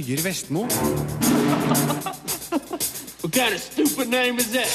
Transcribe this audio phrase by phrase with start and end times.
[0.00, 0.66] Birger Vestmo.
[3.22, 4.68] What kind of stupid name is that?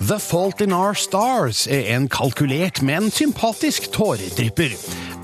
[0.00, 4.72] The Fault in Our Stars er en kalkulert, men sympatisk tåredrypper.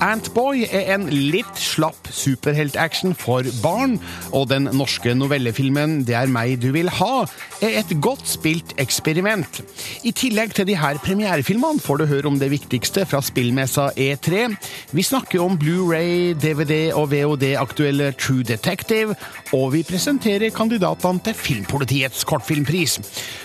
[0.01, 3.99] Antboy er en litt slapp superheltaction for barn,
[4.33, 7.27] og den norske novellefilmen Det er meg du vil ha
[7.61, 9.61] er et godt spilt eksperiment.
[10.01, 14.47] I tillegg til de her premierefilmene får du høre om det viktigste fra spillmessa E3.
[14.91, 19.15] Vi snakker om Blu-ray, DVD og VOD-aktuelle True Detective,
[19.53, 22.97] og vi presenterer kandidatene til Filmpolitiets kortfilmpris.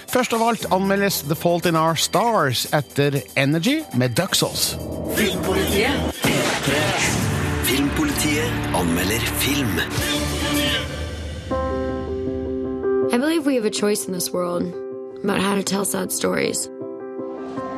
[0.08, 4.76] Først av alt anmeldes The Fault in Our Stars etter Energy med Duxos.
[5.18, 6.45] Filmpolitiet.
[7.66, 9.80] Filmpolitiet anmelder film.
[13.12, 14.62] I believe we have a choice in this world
[15.24, 16.66] about how to tell sad stories.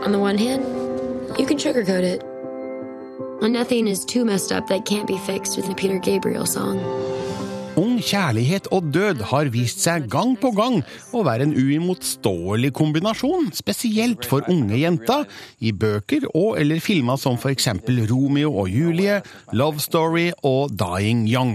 [0.05, 0.63] On the one hand,
[1.39, 2.23] you can sugarcoat it.
[3.43, 6.79] And nothing is too messed up that can't be fixed with a Peter Gabriel song.
[7.79, 10.81] Ung kjærlighet og død har vist seg gang på gang
[11.15, 15.29] å være en uimotståelig kombinasjon, spesielt for unge jenter,
[15.63, 19.21] i bøker og eller filmer som for eksempel Romeo og Julie,
[19.55, 21.53] Love Story og Dying Young.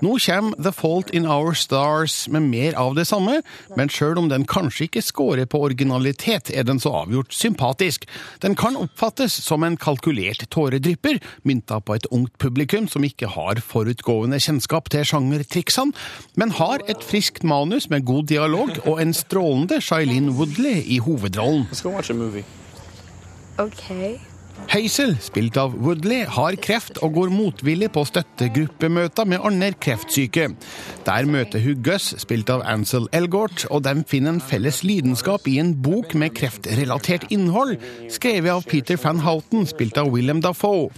[0.00, 3.42] Nå kommer The Fault in Our Stars med mer av det samme,
[3.76, 8.08] men sjøl om den kanskje ikke scorer på originalitet, er den så avgjort sympatisk.
[8.40, 13.60] Den kan oppfattes som en kalkulert tåredrypper, mynta på et ungt publikum som ikke har
[13.60, 15.04] forutgående kjennskap til
[15.58, 15.92] sjangertriksene,
[16.36, 21.66] men har et friskt manus med god dialog og en strålende Shailene Woodley i hovedrollen.
[21.72, 22.44] Let's go watch a movie.
[23.58, 24.18] Okay.
[24.68, 30.48] Hazel, spilt av Woodley, har kreft og går motvillig på støttegruppemøter med andre kreftsyke.
[31.06, 35.56] Der møter hun Gus, spilt av Ansel Elgort, og de finner en felles lidenskap i
[35.62, 37.78] en bok med kreftrelatert innhold,
[38.12, 40.90] skrevet av Peter van Houten, spilt av Willem Dafoe.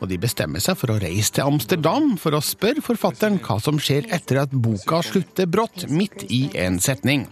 [0.00, 3.80] Og de bestemmer seg for å reise til Amsterdam for å spørre forfatteren hva som
[3.82, 7.26] skjer etter at boka slutter brått, midt i en setning.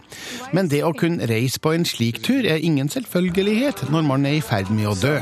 [0.53, 4.37] Men det å kunne reise på en slik tur er ingen selvfølgelighet når man er
[4.37, 5.17] i ferd med å dø.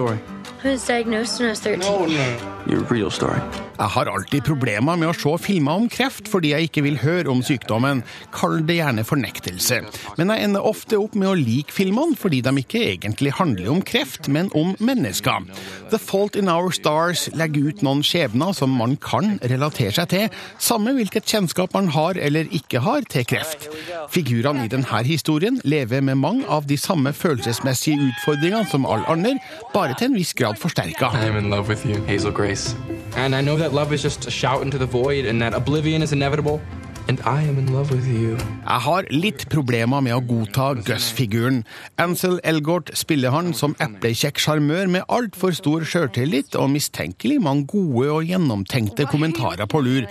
[0.00, 0.18] Story?
[0.62, 2.70] I was diagnosed when I was 13.
[2.70, 3.40] Your real story.
[3.80, 7.30] Jeg har alltid problemer med å se filmer om kreft fordi jeg ikke vil høre
[7.32, 8.02] om sykdommen.
[8.34, 9.78] Kall det gjerne fornektelse.
[10.18, 13.80] Men jeg ender ofte opp med å like filmene fordi de ikke egentlig handler om
[13.80, 15.46] kreft, men om mennesker.
[15.88, 20.28] The Fault in Our Stars legger ut noen skjebner som man kan relatere seg til,
[20.60, 23.70] samme hvilket kjennskap man har eller ikke har til kreft.
[24.12, 29.34] Figurene i denne historien lever med mange av de samme følelsesmessige utfordringene som alle andre,
[29.72, 31.10] bare til en viss grad forsterka.
[31.14, 32.76] I am in love with you, Hazel Grace.
[33.16, 36.02] And I know that love is just a shout into the void and that oblivion
[36.02, 36.60] is inevitable.
[37.08, 38.36] And I am in love with you.
[38.36, 41.64] Jeg har litt problemer med å godta Gus-figuren.
[41.98, 48.12] Ansel Elgort spiller han som eplekjekk sjarmør med altfor stor sjøltillit og mistenkelig mange gode
[48.14, 50.06] og gjennomtenkte kommentarer på lur.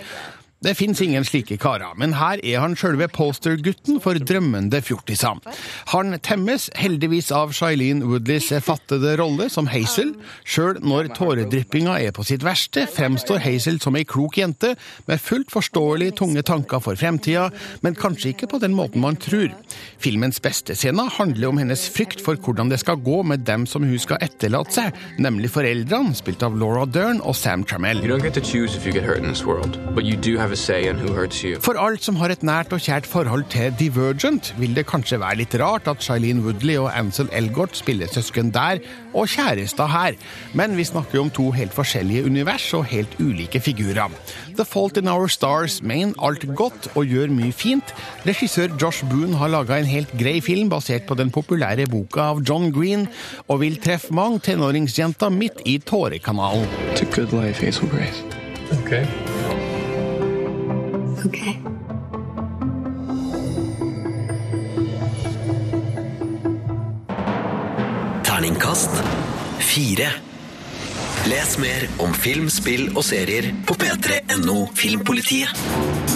[0.60, 5.38] Det fins ingen slike karer, men her er han sjølve postergutten for drømmende fjortiser.
[5.94, 10.12] Han temmes heldigvis av Shailene Woodleys fattede rolle som Hazel.
[10.44, 14.74] Sjøl når tåredryppinga er på sitt verste, fremstår Hazel som ei klok jente
[15.08, 17.48] med fullt forståelig tunge tanker for fremtida,
[17.80, 19.56] men kanskje ikke på den måten man tror.
[20.04, 23.88] Filmens beste scene handler om hennes frykt for hvordan det skal gå med dem som
[23.88, 28.04] hun skal etterlate seg, nemlig foreldrene, spilt av Laura Dern og Sam Trammell.
[28.04, 30.20] You don't get to choose if you get hurt in this world, but you
[30.52, 31.60] a say in who hurts you.
[31.60, 35.42] For alt som har et nært og kjært forhold til Divergent, vil det kanskje være
[35.42, 38.82] litt rart at Shailene Woodley og Ansel Elgort spiller søsken der,
[39.14, 40.18] og kjærester her.
[40.58, 44.12] Men vi snakker jo om to helt forskjellige univers og helt ulike figurer.
[44.58, 47.94] The Fault in Our Stars mener alt godt og gjør mye fint.
[48.28, 52.44] Regissør Josh Boone har laga en helt grei film basert på den populære boka av
[52.48, 53.08] John Green,
[53.48, 56.68] og vil treffe mange tenåringsjenter midt i tårekanalen.
[56.92, 58.24] It's a good life, Hazel Grace.
[58.82, 59.06] Okay.
[61.26, 61.54] Okay.
[68.24, 68.90] Terningkast
[69.60, 70.08] fire.
[71.28, 76.09] Les mer om film, spill og serier på p3.no Filmpolitiet.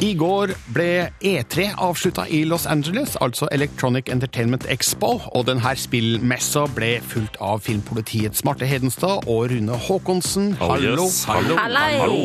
[0.00, 6.62] I går ble E3 avslutta i Los Angeles, altså Electronic Entertainment Expo, og denne spillmessa
[6.72, 10.54] ble fulgt av Filmpolitiets Marte Hedenstad og Rune Haakonsen.
[10.62, 11.18] Hallo, yes.
[11.28, 12.16] hallo, Hallo.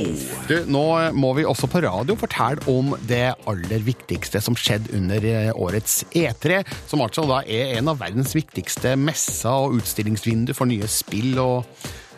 [0.48, 0.86] Du, nå
[1.20, 6.06] må vi også på radio fortelle om det aller viktigste som skjedde under eh, årets
[6.16, 11.36] E3, som altså da er en av verdens viktigste messer og utstillingsvindu for nye spill
[11.44, 11.68] og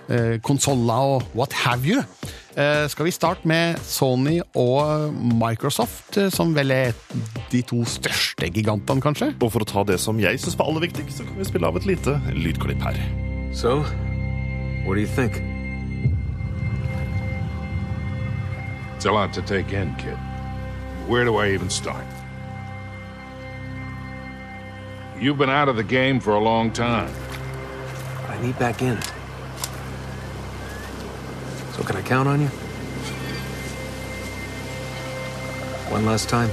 [0.08, 2.04] Eh, konsoller og what have you.
[2.58, 6.94] Eh, skal vi starte med Sony og Microsoft, eh, som vel er
[7.52, 9.34] de to største gigantene, kanskje?
[9.42, 11.68] Og for å ta det som jeg syns var aller viktig så kan vi spille
[11.68, 12.96] av et lite lydklipp her.
[13.54, 13.84] So,
[14.86, 15.42] what do you think?
[18.96, 20.18] It's a lot to take in, kid.
[21.08, 22.06] Where do I even start?
[25.20, 27.10] You've been out of the game for a long time.
[28.30, 28.98] I need back in.
[31.88, 32.48] So can I count on you?
[35.90, 36.50] One last time.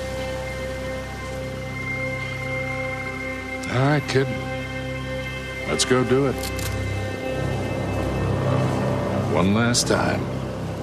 [3.73, 4.29] All right, kid.
[5.69, 6.37] Let's go do it.
[9.35, 10.21] One last time.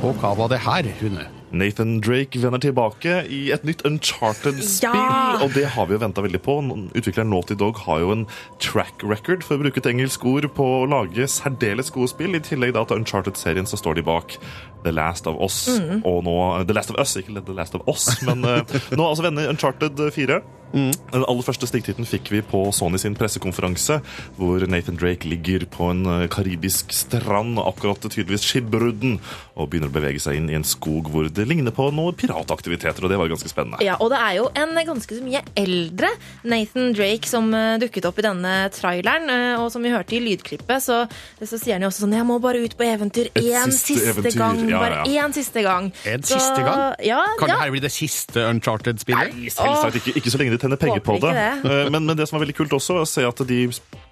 [0.04, 1.41] Og hva var det her, Rune?
[1.52, 4.96] Nathan Drake vender tilbake i et nytt Uncharted-spill.
[4.96, 5.42] Ja!
[5.44, 6.58] Og det har vi jo venta veldig på.
[6.96, 8.26] Utvikleren Naughty Dog har jo en
[8.64, 12.38] track record, for å bruke et engelsk ord, på å lage særdeles gode spill.
[12.38, 14.38] I tillegg da til Uncharted-serien så står de bak
[14.86, 15.66] The Last of Us.
[15.76, 16.02] Mm.
[16.08, 19.28] Og nå The Last of Us, ikke The Last of Us, men eh, nå altså
[19.28, 20.42] vender Uncharted 4.
[20.74, 20.92] Mm.
[21.12, 24.00] Den aller første snikktitten fikk vi på Sony sin pressekonferanse,
[24.38, 29.18] hvor Nathan Drake ligger på en eh, karibisk strand, akkurat tydeligvis skipbrudden,
[29.60, 33.04] og begynner å bevege seg inn i en skog hvor det ligner på noen pirataktiviteter,
[33.04, 33.82] og det var ganske spennende.
[33.84, 36.08] Ja, og det er jo en ganske så mye eldre
[36.48, 39.28] Nathan Drake som eh, dukket opp i denne traileren.
[39.30, 41.02] eh, Og som vi hørte i lydklippet, så,
[41.44, 43.98] så sier han jo også sånn Jeg må bare ut på eventyr Et én siste
[44.00, 44.64] siste, eventyr, gang.
[44.72, 45.26] ja, Bare ja.
[45.28, 45.92] én siste gang.
[46.08, 46.96] En Så- siste gang?
[47.06, 47.56] Ja, Kan ja.
[47.56, 49.36] det her bli det siste Uncharted-spillet?
[49.52, 51.34] Selvsagt ikke, ikke så lenge de tjener penger på det.
[51.36, 51.50] det.
[51.66, 53.60] Eh, Men, men det som er veldig kult også, er å se at de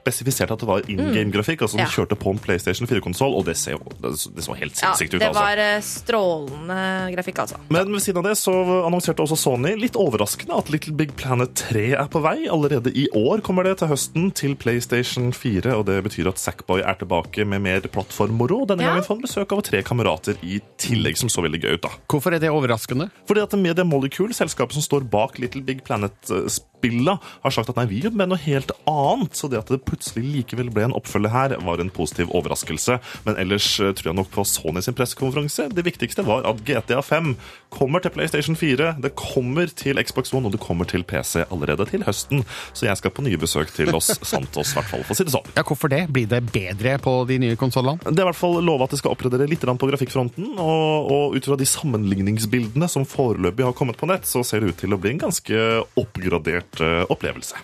[0.09, 1.61] spesifiserte at det var in game-grafikk.
[1.61, 1.79] Altså Mm.
[1.79, 1.85] Ja.
[1.85, 5.19] de kjørte på en PlayStation 4-konsoll, og det, ser det så helt ja, sinnssykt ut.
[5.21, 5.41] det altså.
[5.41, 5.99] var altså.
[6.03, 7.57] strålende grafikk, altså.
[7.69, 8.53] Men ved siden av det så
[8.87, 12.47] annonserte også Sony litt overraskende at Little Big Planet 3 er på vei.
[12.49, 16.81] Allerede i år kommer det til høsten til PlayStation 4, og det betyr at Sackboy
[16.81, 18.65] er tilbake med mer plattformmoro.
[18.67, 18.89] Denne Ja.
[18.95, 21.81] gangen får han besøk av tre kamerater i tillegg, som så veldig gøy ut.
[21.81, 21.89] da.
[22.09, 23.09] Hvorfor er det overraskende?
[23.27, 27.85] Fordi at Media Molecule, selskapet som står bak Little Big Planet-spilla, har sagt at nei,
[27.85, 29.31] vi jobber med noe helt annet.
[29.35, 32.99] Så det at det plutselig likevel ble en oppfølger her, var en positiv overraskelse.
[33.25, 35.69] Men ellers eh, tror jeg nok på Sony sin pressekonferanse.
[35.75, 37.35] Det viktigste var at GTA 5
[37.69, 41.85] kommer til PlayStation 4, det kommer til Xbox One, og det kommer til PC allerede
[41.89, 42.45] til høsten.
[42.73, 45.27] Så jeg skal på nye besøk til Los Santos, i hvert fall, for å si
[45.27, 45.51] det sånn.
[45.57, 46.05] Ja, Hvorfor det?
[46.09, 48.01] Blir det bedre på de nye konsollene?
[48.07, 50.55] Det er i hvert fall lova at det skal oppgradere litt på grafikkfronten.
[50.57, 54.73] Og, og ut fra de sammenligningsbildene som foreløpig har kommet på nett, så ser det
[54.73, 55.67] ut til å bli en ganske
[55.99, 57.59] oppgradert eh, opplevelse.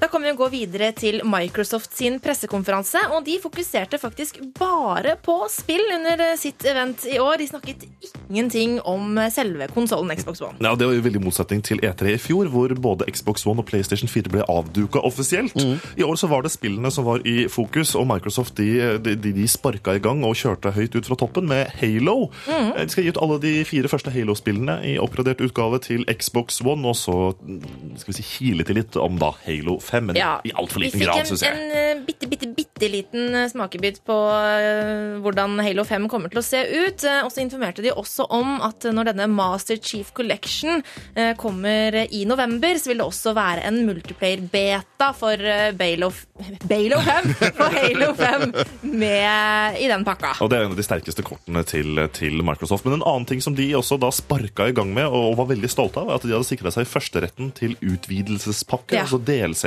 [0.00, 5.38] Da kan vi gå videre til Microsoft sin pressekonferanse, og de fokuserte faktisk bare på
[5.52, 7.38] spill under eh, sitt event i år.
[7.40, 7.86] De snakket
[8.28, 10.60] ingenting om eh, selve konsollen Xbox One.
[10.60, 13.68] Ja, Det var jo veldig motsetning til E3 i fjor, hvor både Xbox One og
[13.70, 15.56] PlayStation 4 ble avduka offisielt.
[15.96, 19.48] I år så var det spillene som var i fokus, og Microsoft de, de, de
[19.48, 22.28] sparka i gang og kjørte høyt ut fra toppen med Halo.
[22.50, 22.72] Mm.
[22.82, 26.84] De skal gi ut alle de fire første Halo-spillene i oppgradert utgave til Xbox One,
[26.92, 30.32] og så mm, skal vi si kile til litt om da Halo 5, men Ja,
[30.44, 31.54] i altfor liten grad, syns jeg.
[31.54, 31.70] Vi jeg.
[31.70, 36.40] en eh, bitte, bitte, bitte liten eh, smakebit på eh, hvordan Halo 5 kommer til
[36.42, 37.06] å se ut.
[37.24, 40.82] Og så informerte de også om at når denne Master Chief Collection
[41.40, 45.40] kommer i november, så vil det også være en multiplayer-beta for
[45.78, 46.10] Balo,
[46.68, 48.46] Balo 5 for Halo 5
[48.96, 50.34] med i den pakka.
[50.44, 52.86] Og Det er en av de sterkeste kortene til, til Microsoft.
[52.86, 55.68] Men en annen ting som de også da sparka i gang med og, var veldig
[55.70, 59.04] stolte av, er at de hadde sikra seg førsteretten til utvidelsespakke, Ja.
[59.06, 59.18] altså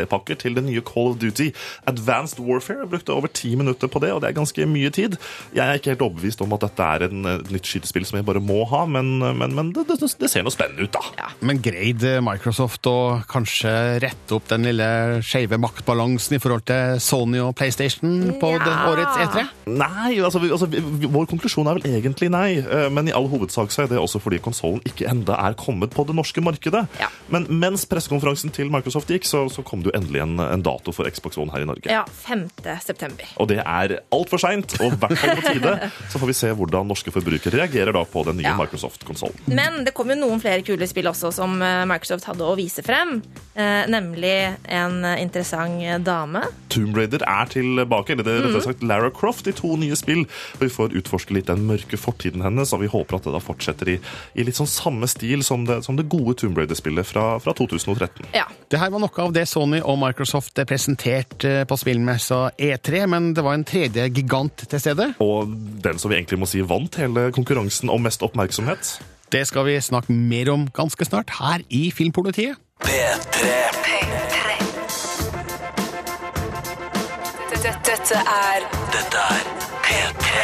[0.09, 1.49] DLC-pakker til det nye Call of Duty.
[1.89, 5.17] Advanced Warfare brukte over ti minutter på det, og det er ganske mye tid.
[5.55, 8.25] Jeg er ikke helt overbevist om at dette er en, et nytt skytespill som jeg
[8.27, 11.29] bare må ha, men, men, men det, det, det ser noe spennende ut, da.
[11.45, 12.95] Men greide Microsoft å
[13.29, 13.71] kanskje
[14.03, 14.89] rette opp den lille
[15.25, 18.63] skeive maktbalansen i forhold til Sony og PlayStation på Ja.
[18.65, 19.45] det, årets E E3?
[19.69, 22.57] Nei, altså, vi- altså vi- vår konklusjon er vel egentlig nei.
[22.59, 25.91] eh, Men i all hovedsak så er det også fordi konsollen ikke enda er kommet
[25.93, 26.87] på det norske markedet.
[26.99, 27.07] Ja.
[27.29, 30.93] Men mens pressekonferansen til Microsoft gikk, så, så kom det jo endelig en, en dato
[30.95, 31.91] for Xbox One her i Norge.
[31.91, 32.47] Ja, 5.
[32.83, 33.29] september.
[33.39, 35.75] Og det er altfor seint, og i hvert fall på tide.
[36.11, 38.55] Så får vi se hvordan norske forbrukere reagerer da på den nye Ja.
[38.59, 39.43] Microsoft-konsollen.
[39.45, 42.83] Men det kom jo noen flere kule spill også som eh, Microsoft hadde å vise
[42.85, 43.19] frem.
[43.53, 44.33] Eh, nemlig
[44.65, 46.41] en eh, interessant dame.
[46.69, 50.25] Tomb Raider er tilbake, eller det er rettere sagt Lara Croft i to nye spill.
[50.57, 53.41] Og vi får utforske litt den mørke fortiden hennes, og vi håper at det da
[53.43, 53.97] fortsetter i,
[54.35, 58.31] i litt sånn samme stil som det, som det gode Tomb Raider-spillet fra, fra 2013.
[58.37, 58.47] Ja.
[58.69, 63.45] Det her var noe av det Sony og Microsoft presenterte på spillmessa E3, men det
[63.45, 65.13] var en tredje gigant til stede.
[65.23, 65.49] Og
[65.83, 68.99] den som vi egentlig må si vant hele konkurransen om mest oppmerksomhet.
[69.29, 72.57] Det skal vi snakke mer om ganske snart her i Filmpolitiet.
[72.81, 74.28] P3
[78.09, 79.49] Dette, er Dette er
[79.85, 80.37] P3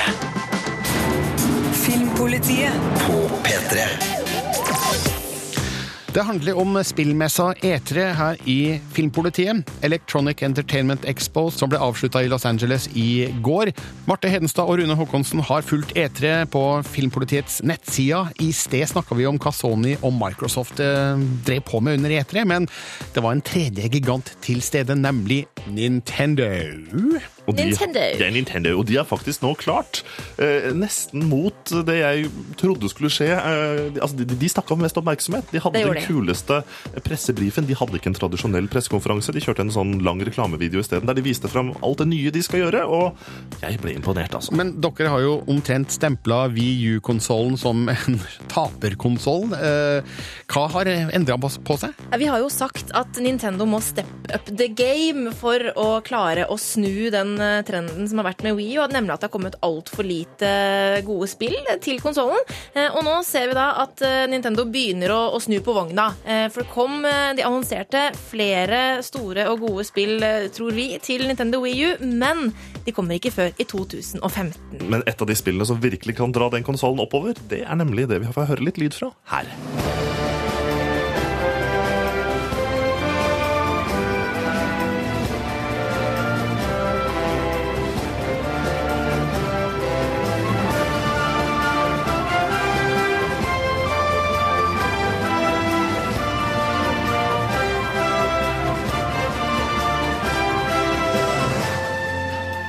[1.74, 2.76] Filmpolitiet.
[3.02, 3.86] på P3.
[6.14, 9.66] Det handler om spillmessa E3 her i Filmpolitiet.
[9.82, 13.74] Electronic Entertainment Expo, som ble avslutta i Los Angeles i går.
[14.06, 18.28] Marte Hedenstad og Rune Håkonsen har fulgt E3 på Filmpolitiets nettsida.
[18.46, 21.18] I sted snakka vi om hva Sony og Microsoft eh,
[21.50, 22.70] drev på med under E3, men
[23.16, 26.46] det var en tredje gigant til stede, nemlig Nintendo.
[27.46, 28.04] Og de, Nintendo.
[28.18, 30.02] Det er Nintendo, og de er faktisk nå klart.
[30.42, 33.30] Eh, nesten mot det jeg trodde skulle skje.
[33.36, 35.52] Eh, de, altså, de, de snakka om mest oppmerksomhet.
[35.54, 36.62] De hadde den kuleste
[37.06, 37.68] pressebrifen.
[37.70, 39.36] De hadde ikke en tradisjonell pressekonferanse.
[39.36, 42.44] De kjørte en sånn lang reklamevideo isteden, der de viste fram alt det nye de
[42.46, 42.86] skal gjøre.
[42.90, 44.56] Og jeg ble imponert, altså.
[44.58, 48.20] Men dere har jo omtrent stempla Wii U-konsollen som en
[48.54, 49.54] taperkonsoll.
[49.60, 50.18] Eh,
[50.50, 51.94] hva har endra på seg?
[52.18, 56.58] Vi har jo sagt at Nintendo må step up the game for å klare å
[56.60, 59.60] snu den eh, trenden som har vært med Wii, og nemlig at det har kommet
[59.66, 60.52] altfor lite
[61.06, 62.42] gode spill til konsollen.
[62.96, 66.10] Og nå ser vi da at eh, Nintendo begynner å, å snu på vogna.
[66.26, 70.90] Eh, For det kom, eh, de annonserte flere store og gode spill, eh, tror vi,
[71.04, 72.50] til Nintendo Wii U, men
[72.86, 74.86] de kommer ikke før i 2015.
[74.90, 78.08] Men et av de spillene som virkelig kan dra den konsollen oppover, det er nemlig
[78.12, 80.15] det vi får høre litt lyd fra her.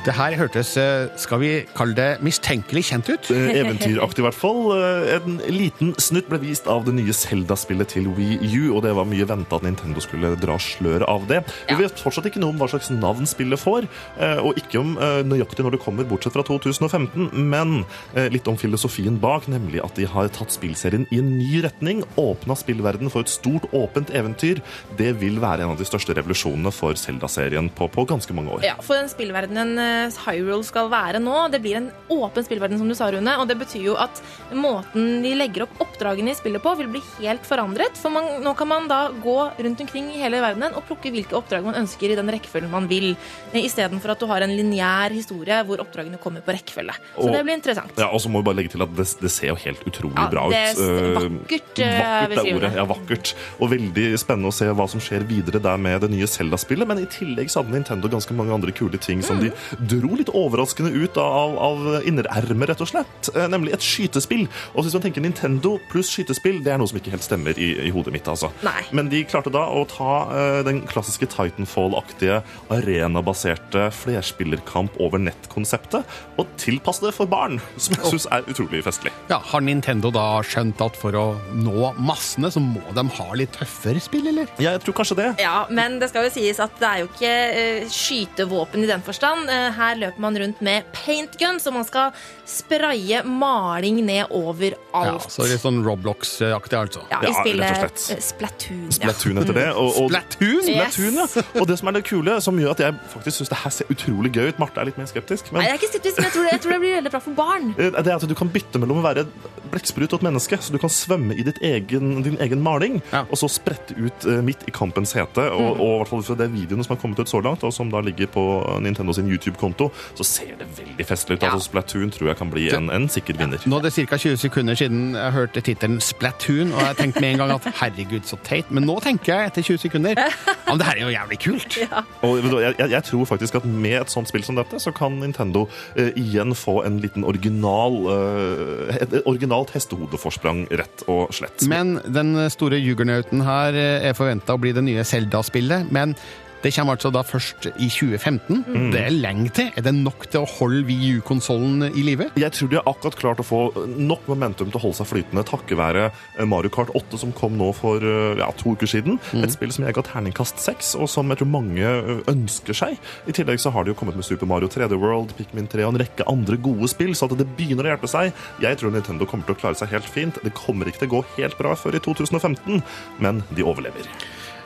[0.07, 3.27] Det her hørtes, eh, skal vi kalle det, mistenkelig kjent ut.
[3.33, 4.71] Eh, Eventyraktig, i hvert fall.
[4.71, 8.93] Eh, En liten snutt ble vist av det nye Zelda-spillet til Wii U, og det
[8.95, 11.41] var mye venta at Nintendo skulle dra sløret av det.
[11.67, 14.95] Vi vet fortsatt ikke noe om hva slags navn spillet får, eh, og ikke om
[15.27, 17.83] nøyaktig når det kommer, bortsett fra 2015, men
[18.31, 22.55] litt om filosofien bak, nemlig at de har tatt spillserien i en ny retning, åpna
[22.55, 24.61] spillverden for et stort, åpent eventyr.
[24.95, 28.63] Det vil være en av de største revolusjonene for Zelda-serien på, på ganske mange år.
[28.63, 29.75] Ja, for den spillverdenen
[30.25, 33.33] Hyrule skal være nå, det blir en åpen spillverden, som du sa, Rune.
[33.41, 34.21] Og det betyr jo at
[34.55, 37.97] måten de legger opp oppdragene i spillet på, vil bli helt forandret.
[37.99, 41.35] For man, nå kan man da gå rundt omkring i hele verdenen og plukke hvilke
[41.37, 43.15] oppdrag man ønsker i den rekkefølgen man vil,
[43.53, 46.95] eh, istedenfor at du har en lineær historie hvor oppdragene kommer på rekkefølge.
[47.15, 47.91] Så Og- det blir interessant.
[47.97, 50.15] Ja, og så må vi bare legge til at det, det ser jo helt utrolig
[50.17, 50.51] Ja, bra ut.
[50.51, 52.75] det er Eh, vakkert, eh, vakkert er ordet.
[52.75, 53.33] Ja, vakkert.
[53.59, 56.87] Og veldig spennende å se hva som skjer videre der med det nye Zelda-spillet.
[56.87, 59.86] Men i tillegg så hadde Nintendo ganske mange andre kule ting som de Mm.
[59.89, 63.29] Dro litt overraskende ut av, av innerermet, rett og slett.
[63.35, 64.45] Eh, Nemlig et skytespill.
[64.75, 67.71] Og hvis man tenker Nintendo pluss skytespill, det er noe som ikke helt stemmer i,
[67.87, 68.51] i hodet mitt, altså.
[68.65, 68.81] Nei.
[68.95, 72.41] Men de klarte da å ta eh, den klassiske Titanfall-aktige,
[72.73, 76.07] arenabaserte flerspillerkamp over nett-konseptet
[76.39, 79.13] og tilpasse det for barn, som jeg syns er utrolig festlig.
[79.31, 81.25] Ja, Har Nintendo da skjønt at for å
[81.57, 84.49] nå massene, så må de ha litt tøffere spill, eller?
[84.61, 85.29] Ja, jeg tror kanskje det.
[85.43, 89.03] Ja, men det skal jo sies at det er jo ikke uh, skytevåpen i den
[89.05, 89.49] forstand.
[89.51, 92.11] Eh, her løper man rundt med paintgun, så man skal
[92.47, 94.77] spraye maling ned overalt.
[94.93, 97.03] Ja, så litt sånn Roblox-aktig, altså.
[97.11, 98.23] Ja, Ja, i spillet rett og slett.
[98.27, 98.85] Splatoon.
[98.93, 99.67] Splatoon etter det.
[99.81, 100.61] Og, og, Splatoon?
[100.67, 101.43] Splatoon, ja.
[101.61, 103.91] Og det som er det kule, som gjør at jeg faktisk syns det her ser
[103.93, 105.51] utrolig gøy ut Marte er litt mer skeptisk.
[105.51, 107.13] Nei, Men jeg er ikke skeptisk, men jeg tror, det, jeg tror det blir veldig
[107.13, 107.69] bra for barn.
[107.79, 109.25] eh, det er at du kan bytte mellom å være
[109.73, 110.59] blekksprut og et menneske.
[110.63, 113.25] Så du kan svømme i ditt egen, din egen maling, Ja.
[113.27, 115.47] og så sprette ut eh, midt i kampens hete.
[115.53, 117.73] Og, og i hvert fall fra de videoene som har kommet ut så langt, og
[117.75, 118.43] som da ligger på
[118.83, 121.43] Nintendo sin YouTube-konto, så ser det veldig festlig ut.
[121.43, 121.51] Ja.
[121.51, 123.61] Altså Splatoon tror jeg kan bli en, en sikker vinner.
[123.65, 124.17] Nå er det ca.
[124.17, 128.25] 20 sekunder siden jeg hørte tittelen Splatoon, og jeg tenkte med en gang at herregud,
[128.27, 128.69] så teit.
[128.71, 130.21] Men nå tenker jeg etter 20 sekunder
[130.69, 131.79] at det her er jo jævlig kult.
[132.21, 134.57] Og vet du hva, jeg, jeg, jeg tror faktisk at med et sånt spill som
[134.59, 140.65] dette, så kan Nintendo uh, igjen få en liten original uh, et, et originalt hestehodeforsprang,
[140.79, 141.65] rett og slett.
[141.69, 145.89] Men den store jugernauten her eh, er forventa å bli det nye Zelda-spillet.
[145.93, 146.15] Men
[146.63, 148.91] det kommer altså da først i 2015.
[148.93, 149.69] Det er lenge til.
[149.77, 152.29] Er det nok til å holde Wii U-konsollen i live?
[152.39, 153.61] Jeg tror de har akkurat klart å få
[153.97, 157.57] nok momentum til å holde seg flytende takket være eh, Mario Kart 8, som kom
[157.59, 159.19] nå for eh, ja, to uker siden.
[159.37, 162.97] Et spill som jeg ga terningkast 6, og som jeg tror mange eh, ønsker seg.
[163.29, 165.93] I tillegg så har de jo kommet med Super Mario 3D World, Pikmin 3 og
[165.93, 168.33] en rekke andre gode spill, så at det begynner å hjelpe seg.
[168.63, 170.41] Jeg tror Nintendo kommer til å klare seg helt fint.
[170.43, 172.83] Det kommer ikke til å gå helt bra før i 2015,
[173.23, 174.09] men de overlever.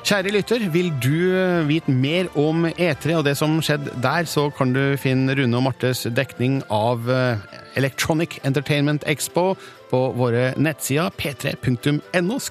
[0.01, 4.48] Kjære lytter, vil du eh, vite mer om E3 og det som skjedde der, så
[4.58, 7.43] kan du finne Rune og Martes dekning av eh,
[7.77, 9.51] Electronic Entertainment Expo
[9.91, 12.41] på våre nettsider p3.no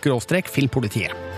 [0.54, 1.29] filmpolitiet.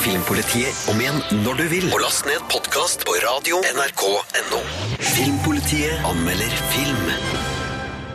[0.00, 1.86] Filmpolitiet om igjen når du vil.
[1.92, 4.60] Og last ned podkast på radio nrk.no.
[4.96, 7.10] Filmpolitiet anmelder film.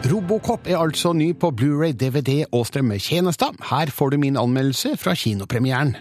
[0.10, 3.54] Robocop er altså ny på Blu-ray, DVD og strømmetjenester.
[3.70, 5.96] Her får du min anmeldelse fra kinopremieren.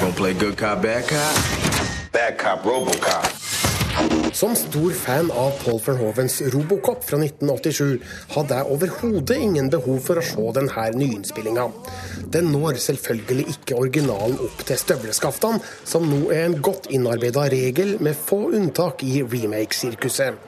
[0.00, 1.36] Don't play good cop, bad cop?
[2.12, 3.37] Bad cop, Robocop.
[4.38, 7.96] Som stor fan av Paul Verhovens Robocop fra 1987
[8.34, 11.64] hadde jeg overhodet ingen behov for å se denne nyinnspillinga.
[12.30, 17.96] Den når selvfølgelig ikke originalen opp til støvleskaftene, som nå er en godt innarbeida regel
[18.04, 20.38] med få unntak i remake-sirkuset.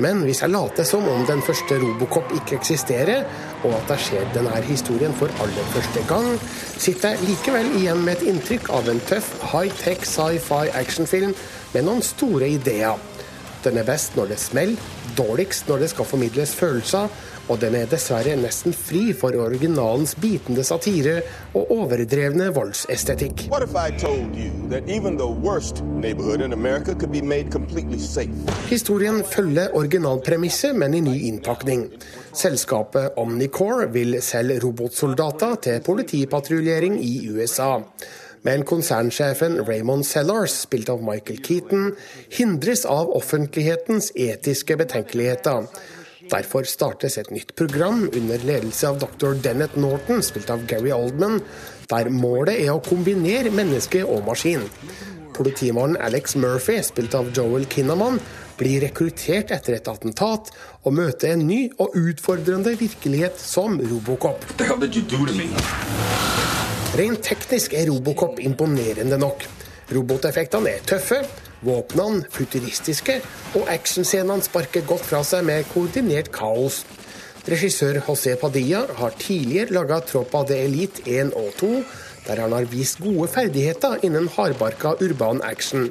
[0.00, 3.24] Men hvis jeg later som om den første Robocop ikke eksisterer,
[3.64, 6.32] og at jeg ser denne historien for aller første gang,
[6.76, 11.32] sitter jeg likevel igjen med et inntrykk av en tøff high-tech sci-fi actionfilm
[11.76, 12.96] med noen store ideer.
[13.66, 17.10] Den er best når det smeller, dårligst når det skal formidles følelser,
[17.50, 21.20] og den er dessverre nesten fri for originalens bitende satire
[21.54, 23.46] og overdrevne voldsestetikk.
[28.70, 31.88] Historien følger originalpremisset, men i ny innpakning.
[32.36, 37.74] Selskapet Omnicore vil selge robotsoldater til politipatruljering i USA.
[38.44, 41.92] Men konsernsjefen Raymond Sellars, spilt av Michael Keaton,
[42.30, 45.66] hindres av offentlighetens etiske betenkeligheter.
[46.30, 49.36] Derfor startes et nytt program under ledelse av dr.
[49.42, 51.40] Dennett Norton, spilt av Gary Oldman,
[51.90, 54.66] der målet er å kombinere menneske og maskin.
[55.36, 58.18] Politimannen Alex Murphy, spilt av Joel Kinnaman,
[58.56, 60.50] blir rekruttert etter et attentat
[60.82, 64.46] og møter en ny og utfordrende virkelighet som Robocop.
[66.96, 69.42] Rent teknisk er Robocop imponerende nok.
[69.92, 71.18] Roboteffektene er tøffe,
[71.66, 73.18] våpnene futuristiske,
[73.58, 76.78] og actionscenene sparker godt fra seg med koordinert kaos.
[77.44, 81.70] Regissør José Padilla har tidligere laga Tropa de Elite 1 og 2,
[82.30, 85.90] der han har vist gode ferdigheter innen hardbarka urban action.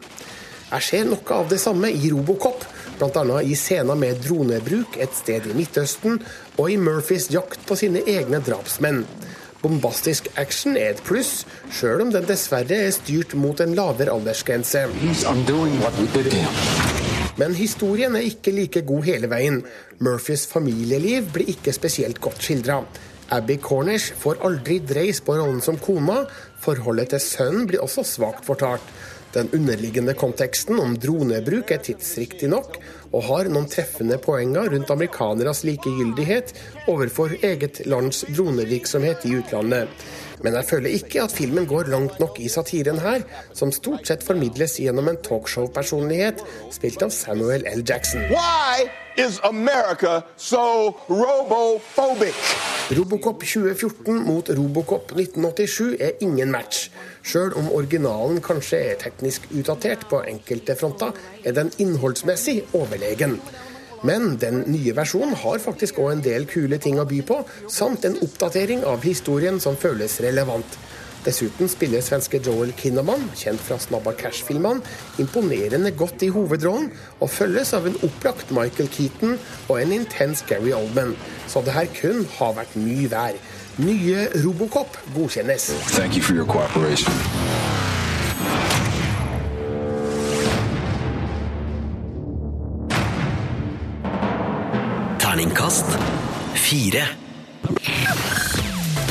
[0.71, 2.65] Jeg ser noe av det samme i Robocop,
[2.97, 3.41] bl.a.
[3.45, 6.17] i scener med dronebruk et sted i Midtøsten,
[6.57, 9.05] og i Murphys jakt på sine egne drapsmenn.
[9.65, 11.39] Bombastisk action er et pluss,
[11.73, 14.83] sjøl om den dessverre er styrt mot en lavere aldersgrense.
[17.41, 19.57] Men historien er ikke like god hele veien.
[20.05, 22.83] Murphys familieliv blir ikke spesielt godt skildra.
[23.33, 26.21] Abby Cornish får aldri dreis på rollen som kona.
[26.61, 28.85] Forholdet til sønnen blir også svakt fortalt.
[29.35, 32.77] Den underliggende konteksten om dronebruk er tidsriktig nok,
[33.11, 36.53] og har noen treffende poenger rundt amerikaneres likegyldighet
[36.91, 39.91] overfor eget lands dronevirksomhet i utlandet.
[40.45, 43.23] Men jeg føler ikke at filmen går langt nok i satiren her,
[43.57, 46.43] som stort sett formidles gjennom en talkshow-personlighet
[46.75, 47.81] spilt av Samuel L.
[47.81, 48.27] Jackson.
[48.29, 48.85] Why
[49.17, 52.37] is America so robophobic?
[52.93, 56.91] Robocop 2014 mot Robocop 1987 er ingen match.
[57.25, 63.39] Sjøl om originalen kanskje er teknisk utdatert på enkelte fronter, er den innholdsmessig overlegen.
[64.05, 67.41] Men den nye versjonen har faktisk òg en del kule ting å by på,
[67.71, 70.77] samt en oppdatering av historien som føles relevant.
[71.25, 74.83] Dessuten spiller svenske Joel Kinnaman, kjent fra Snabba Cash-filmene,
[75.21, 80.75] imponerende godt i hovedrollen, og følges av en opplagt Michael Keaton og en intens Gary
[80.77, 81.15] Oldman.
[81.49, 83.41] Så det her kun har vært mye vær.
[83.81, 85.71] Nye Robocop godkjennes.
[85.97, 87.11] Thank you for your cooperation.
[95.35, 95.85] Terningkast
[96.53, 97.01] fire.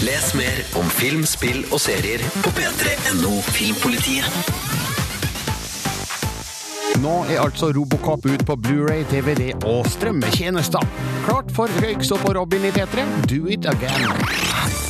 [0.01, 4.39] Les mer om film, spill og serier på p3.no Filmpolitiet.
[7.05, 10.89] Nå er altså Robocop ut på Blu-ray, DVD og strømmetjenester.
[11.29, 14.84] Klart for Røyksopp og Robin i P3, do it again.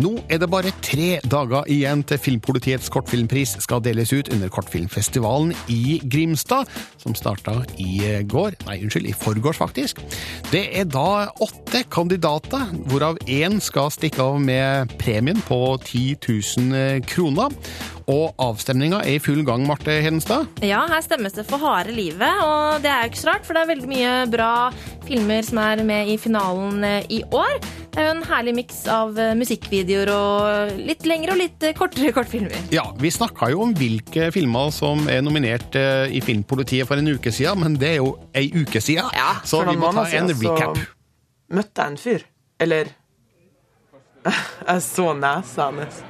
[0.00, 5.52] Nå er det bare tre dager igjen til Filmpolitiets kortfilmpris skal deles ut under Kortfilmfestivalen
[5.68, 6.70] i Grimstad,
[7.02, 10.00] som starta i går, nei, unnskyld, i forgårs faktisk.
[10.48, 17.04] Det er da åtte kandidater, hvorav én skal stikke av med premien på 10 000
[17.10, 17.52] kroner.
[18.10, 20.48] Og avstemninga er i full gang, Marte Hedenstad.
[20.66, 23.54] Ja, her stemmes det for harde livet, og det er jo ikke så rart, for
[23.54, 24.48] det er veldig mye bra
[25.06, 27.54] filmer som er med i finalen eh, i år.
[27.90, 31.74] Det er jo en herlig miks av eh, musikkvideoer og litt lengre og litt eh,
[31.78, 32.66] kortere kortfilmer.
[32.74, 35.78] Ja, vi snakka jo om hvilke filmer som er nominert
[36.10, 39.62] i Filmpolitiet for en uke siden, men det er jo ei uke siden, Ja, så
[39.70, 40.80] vi må ta en recap.
[40.82, 40.88] så.
[41.60, 42.26] Møtte jeg en fyr?
[42.60, 42.90] Eller
[44.30, 46.02] Jeg så nesa hans.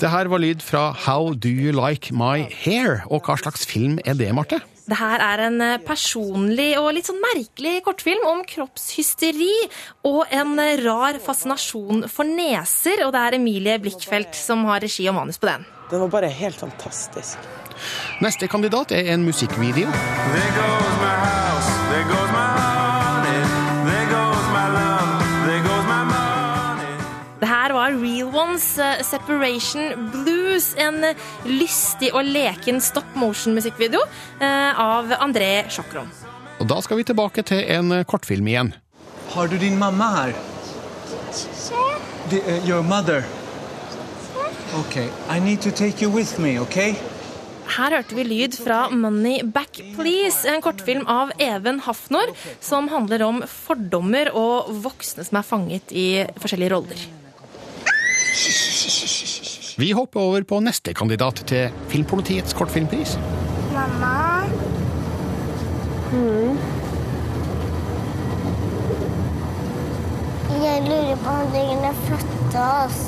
[0.00, 3.98] Det her var lyd fra How Do You Like My Hair, og hva slags film
[4.04, 4.60] er det, Marte?
[4.90, 9.52] Det her er en eh, personlig og litt sånn merkelig kortfilm om kroppshysteri
[10.08, 13.04] og en eh, rar fascinasjon for neser.
[13.06, 15.66] Og det er Emilie Blikkfeldt som har regi og manus på den.
[15.92, 17.38] Den var bare helt fantastisk.
[18.20, 19.90] Neste kandidat er en musikkvideo.
[19.90, 22.49] There goes my house, there goes my
[28.50, 34.00] Real eh, Separation Blues, en eh, lystig og leken stop motion-musikkvideo
[34.40, 36.08] eh, av André Sjokron.
[36.60, 38.72] Og da skal vi tilbake til en kortfilm igjen.
[39.30, 40.34] Har du din mamma her?
[42.30, 43.24] The, uh, your mother?
[44.86, 46.94] Okay, I need to take you with me, okay?
[47.70, 53.22] Her hørte vi lyd fra Money Back Please, en kortfilm av Even Hafnor, som handler
[53.22, 56.08] om fordommer og voksne som er fanget i
[56.42, 57.08] forskjellige roller.
[59.80, 63.14] Vi hopper over på neste kandidat til Filmpolitiets kortfilmpris.
[63.72, 64.42] Mamma?
[66.12, 66.58] Mm.
[70.60, 73.00] Jeg lurer på om dere kunne flytte oss.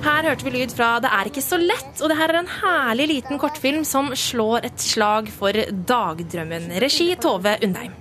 [0.00, 2.52] Her hørte vi lyd fra Det er ikke så lett, og det her er en
[2.54, 5.52] herlig liten kortfilm som slår et slag for
[5.92, 6.70] dagdrømmen.
[6.80, 7.92] Regi Tove Undheim.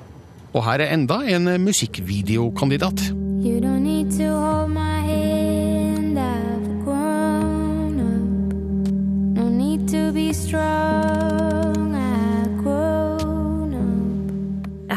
[0.54, 3.10] Og her er enda en musikkvideokandidat.
[3.44, 5.09] You don't need to hold my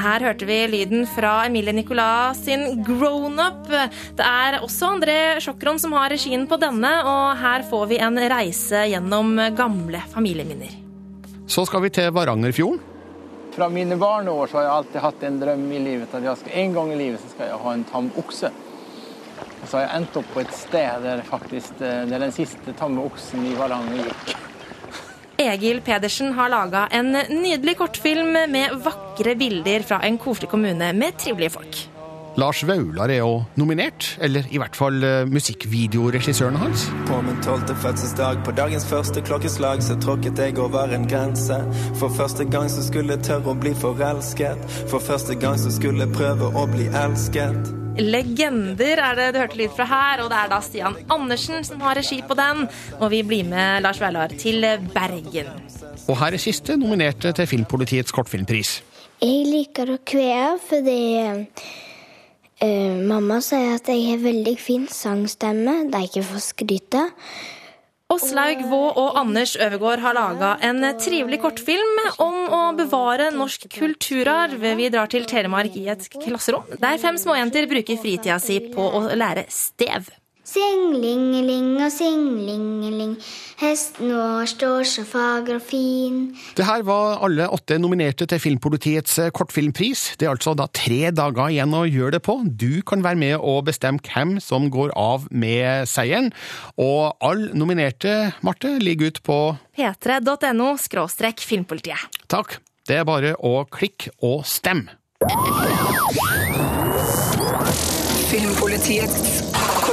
[0.02, 3.64] Her hørte vi lyden fra Emilie Nicolas sin Grown Up.
[4.18, 8.20] Det er også André Sjokron som har regien på denne, og her får vi en
[8.34, 10.76] reise gjennom gamle familieminner.
[11.48, 12.82] Så skal vi til Varangerfjorden.
[13.56, 16.54] Fra mine barneår så har jeg alltid hatt en drøm i livet at jeg skal,
[16.60, 18.52] en gang i livet så skal jeg ha en tam okse.
[19.62, 23.08] Og så har jeg endt opp på et sted der faktisk der den siste tamme
[23.08, 24.51] oksen i Varanger gikk.
[25.50, 31.18] Egil Pedersen har laga en nydelig kortfilm med vakre bilder fra en koselig kommune med
[31.18, 31.82] trivelige folk.
[32.40, 36.86] Lars Vaular er jo nominert, eller i hvert fall eh, musikkvideoregissøren hans.
[37.08, 41.60] På min tolvte fødselsdag, på dagens første klokkeslag, så tråkket jeg over en grense.
[42.00, 44.64] For første gang så skulle jeg tørre å bli forelsket.
[44.88, 47.81] For første gang så skulle jeg prøve å bli elsket.
[48.00, 51.82] Legender er det du hørte lyd fra her, og det er da Stian Andersen som
[51.84, 52.64] har regi på den.
[52.98, 55.50] Og vi blir med Lars Vaular til Bergen.
[56.08, 58.78] Og her er siste nominerte til Filmpolitiets kortfilmpris.
[59.22, 61.00] Jeg liker å kvee fordi
[62.64, 65.82] uh, mamma sier at jeg har veldig fin sangstemme.
[65.92, 67.04] Det er ikke for å skryte.
[68.12, 74.60] Åslaug Vå og Anders Øvergaard har laga en trivelig kortfilm om å bevare norsk kulturarv.
[74.60, 79.06] Vi drar til Telemark i et klasserom der fem småjenter bruker fritida si på å
[79.16, 80.12] lære stev.
[80.42, 83.12] Singlingeling og singlingeling,
[83.60, 86.16] hesten vår står så fager og fin.
[86.58, 90.16] Det her var alle åtte nominerte til Filmpolitiets eh, kortfilmpris.
[90.18, 92.40] Det er altså da tre dager igjen å gjøre det på.
[92.58, 96.32] Du kan være med og bestemme hvem som går av med seieren.
[96.74, 99.38] Og alle nominerte, Marte, ligger ut på
[99.78, 102.18] p3.no skråstrek filmpolitiet.
[102.26, 102.58] Takk.
[102.82, 104.98] Det er bare å klikke og stemme.
[108.26, 109.51] Filmpolitiets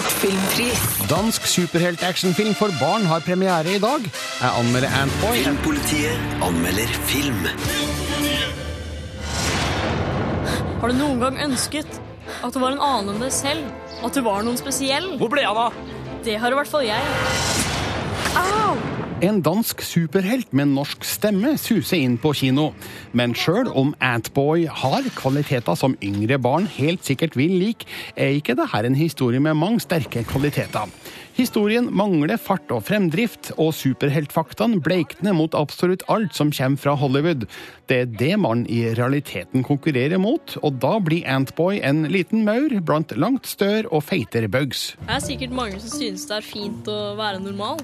[0.10, 0.82] kortfilmpris.
[1.10, 4.06] Dansk superhelt-actionfilm for barn har premiere i dag.
[4.42, 5.38] Jeg anmelder Antboy.
[5.38, 7.46] Filmpolitiet anmelder film.
[10.80, 12.00] Har du noen gang ønsket
[12.44, 13.66] at du var en annen enn deg selv?
[14.06, 15.12] At du var noen spesiell?
[15.20, 15.76] Hvor ble han av?
[16.26, 17.02] Det har i hvert fall jeg.
[18.40, 18.89] Au!
[19.20, 22.70] En dansk superhelt med norsk stemme suser inn på kino.
[23.12, 27.84] Men sjøl om Antboy har kvaliteter som yngre barn helt sikkert vil like,
[28.16, 30.88] er ikke dette en historie med mange sterke kvaliteter.
[31.36, 37.44] Historien mangler fart og fremdrift, og superheltfaktaene bleikner mot absolutt alt som kommer fra Hollywood.
[37.92, 42.72] Det er det man i realiteten konkurrerer mot, og da blir Antboy en liten maur
[42.88, 44.94] blant langt større og feitere bugs.
[45.04, 47.84] Det er sikkert mange som synes det er fint å være normal.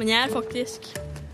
[0.00, 0.86] Men jeg er faktisk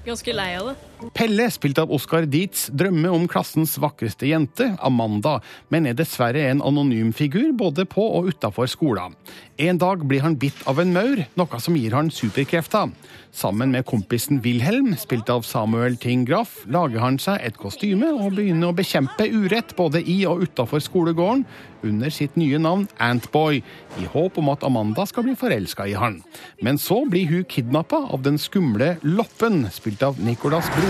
[0.02, 0.72] ganske lei av det.
[1.12, 6.62] Pelle, spilt av Oscar Dietz, drømmer om klassens vakreste jente, Amanda, men er dessverre en
[6.64, 9.12] anonym figur både på og utafor skolen.
[9.60, 12.90] En dag blir han bitt av en maur, noe som gir han superkrefter.
[13.36, 18.36] Sammen med kompisen Wilhelm, spilt av Samuel Ting Graff, lager han seg et kostyme og
[18.38, 21.44] begynner å bekjempe urett både i og utafor skolegården
[21.84, 23.60] under sitt nye navn Antboy,
[24.00, 26.22] i håp om at Amanda skal bli forelska i han.
[26.64, 30.85] Men så blir hun kidnappa av den skumle Loppen, spilt av Nicolas Bro.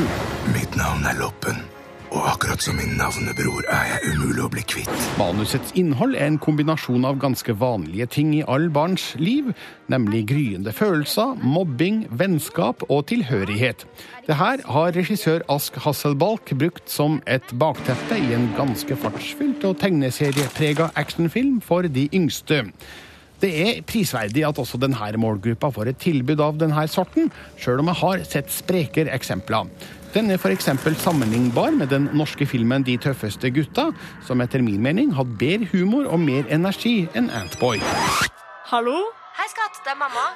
[0.52, 1.56] Mitt navn er Loppen,
[2.10, 5.06] og akkurat som min navnebror er jeg umulig å bli kvitt.
[5.16, 9.48] Manusets innhold er en kombinasjon av ganske vanlige ting i all barns liv,
[9.88, 13.86] nemlig gryende følelser, mobbing, vennskap og tilhørighet.
[14.28, 19.80] Det her har regissør Ask Hasselbalk brukt som et bakteppe i en ganske fartsfylt og
[19.80, 22.66] tegneserieprega actionfilm for de yngste.
[23.42, 27.28] Det er prisverdig at også denne målgruppa får et tilbud av denne sorten,
[27.60, 29.68] sjøl om jeg har sett sprekere eksempler.
[30.14, 30.70] Den er f.eks.
[31.02, 33.90] sammenlignbar med den norske filmen De tøffeste gutta,
[34.24, 37.82] som etter min mening hadde bedre humor og mer energi enn Antboy.
[38.70, 38.96] Hallo?
[39.36, 39.82] Hei, skatt.
[39.84, 40.30] Det er mamma.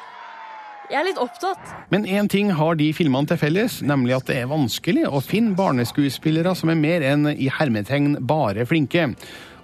[0.91, 1.71] Jeg er litt opptatt.
[1.89, 5.57] Men én ting har de filmene til felles, nemlig at det er vanskelig å finne
[5.57, 9.07] barneskuespillere som er mer enn i hermetegn bare flinke.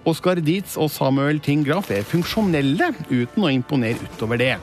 [0.07, 4.53] Oscar Dietz og Samuel Ting Graff er funksjonelle, uten å imponere utover det.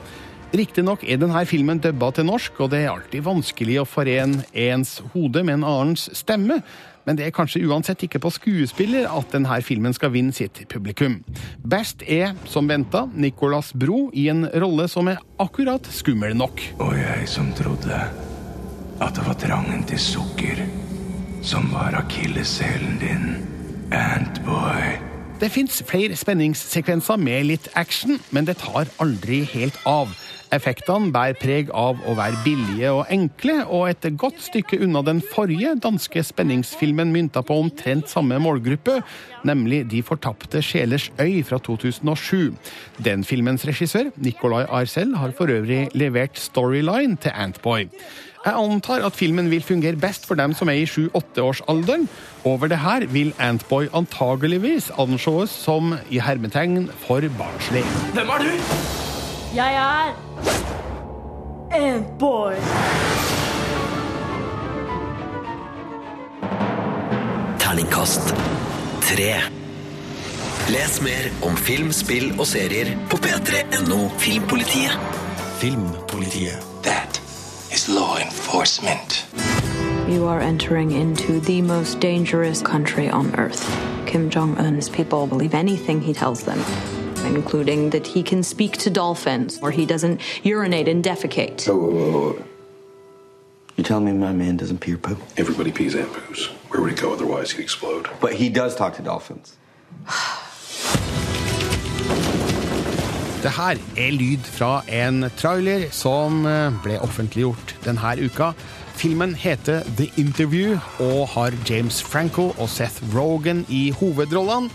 [0.55, 4.97] Riktignok er denne filmen dubba til norsk, og det er alltid vanskelig å forene ens
[5.13, 6.61] hode med en annens stemme.
[7.05, 11.19] Men det er kanskje uansett ikke på skuespiller at denne filmen skal vinne sitt publikum.
[11.61, 16.63] Best er, som venta, Nicolas Bro i en rolle som er akkurat skummel nok.
[16.81, 17.99] Og jeg som trodde
[18.95, 20.63] at det var trangen til sukker
[21.45, 23.27] som var akilleshælen din,
[23.93, 25.14] Antboy.
[25.35, 30.13] Det fins flere spenningssekvenser med litt action, men det tar aldri helt av.
[30.55, 35.19] Effektene bærer preg av å være billige og enkle, og et godt stykke unna den
[35.33, 39.01] forrige danske spenningsfilmen mynta på omtrent samme målgruppe,
[39.43, 42.55] nemlig De fortapte sjelers øy fra 2007.
[43.03, 47.89] Den filmens regissør, Nicolay Arcel, har for øvrig levert storyline til Antboy.
[48.45, 52.05] Jeg antar at filmen vil fungere best for dem som er i 7-8-årsalderen.
[52.45, 57.81] Over det her vil Antboy antageligvis anses som i hermetegn for barnslig.
[58.13, 58.51] Hvem er du?
[59.55, 60.13] Jeg er
[61.73, 62.53] Antboy.
[67.59, 68.35] Terningkast
[69.01, 69.33] tre.
[70.69, 74.97] Les mer om film, spill og serier på p3.no Filmpolitiet.
[75.61, 76.73] Filmpolitiet.
[76.83, 77.24] That
[77.85, 79.25] is law enforcement.
[80.07, 83.63] You are entering into the most dangerous country on earth.
[84.05, 86.59] Kim Jong un's people believe anything he tells them,
[87.25, 91.67] including that he can speak to dolphins or he doesn't urinate and defecate.
[91.67, 92.45] Oh, whoa, whoa, whoa.
[93.77, 95.17] You telling me my man doesn't pee or poo?
[95.37, 96.47] Everybody pees and poos.
[96.69, 97.51] Where would he go otherwise?
[97.51, 98.09] He'd explode.
[98.21, 99.57] But he does talk to dolphins.
[103.45, 108.47] Det her er lyd fra en trailer som eh, ble offentliggjort denne uka.
[108.97, 114.73] Filmen heter The Interview og har James Franco og Seth Rogan i hovedrollene.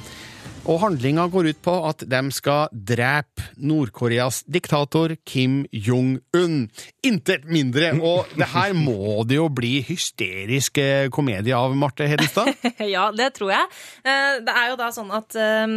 [0.69, 6.67] Og handlinga går ut på at de skal drepe Nord-Koreas diktator Kim Jong-un.
[7.07, 7.95] Intet mindre!
[8.05, 12.53] Og det her må det jo bli hysterisk eh, komedie av, Marte Hedenstad?
[12.95, 13.73] ja, det tror jeg.
[14.05, 15.77] Eh, Det er jo da sånn at um,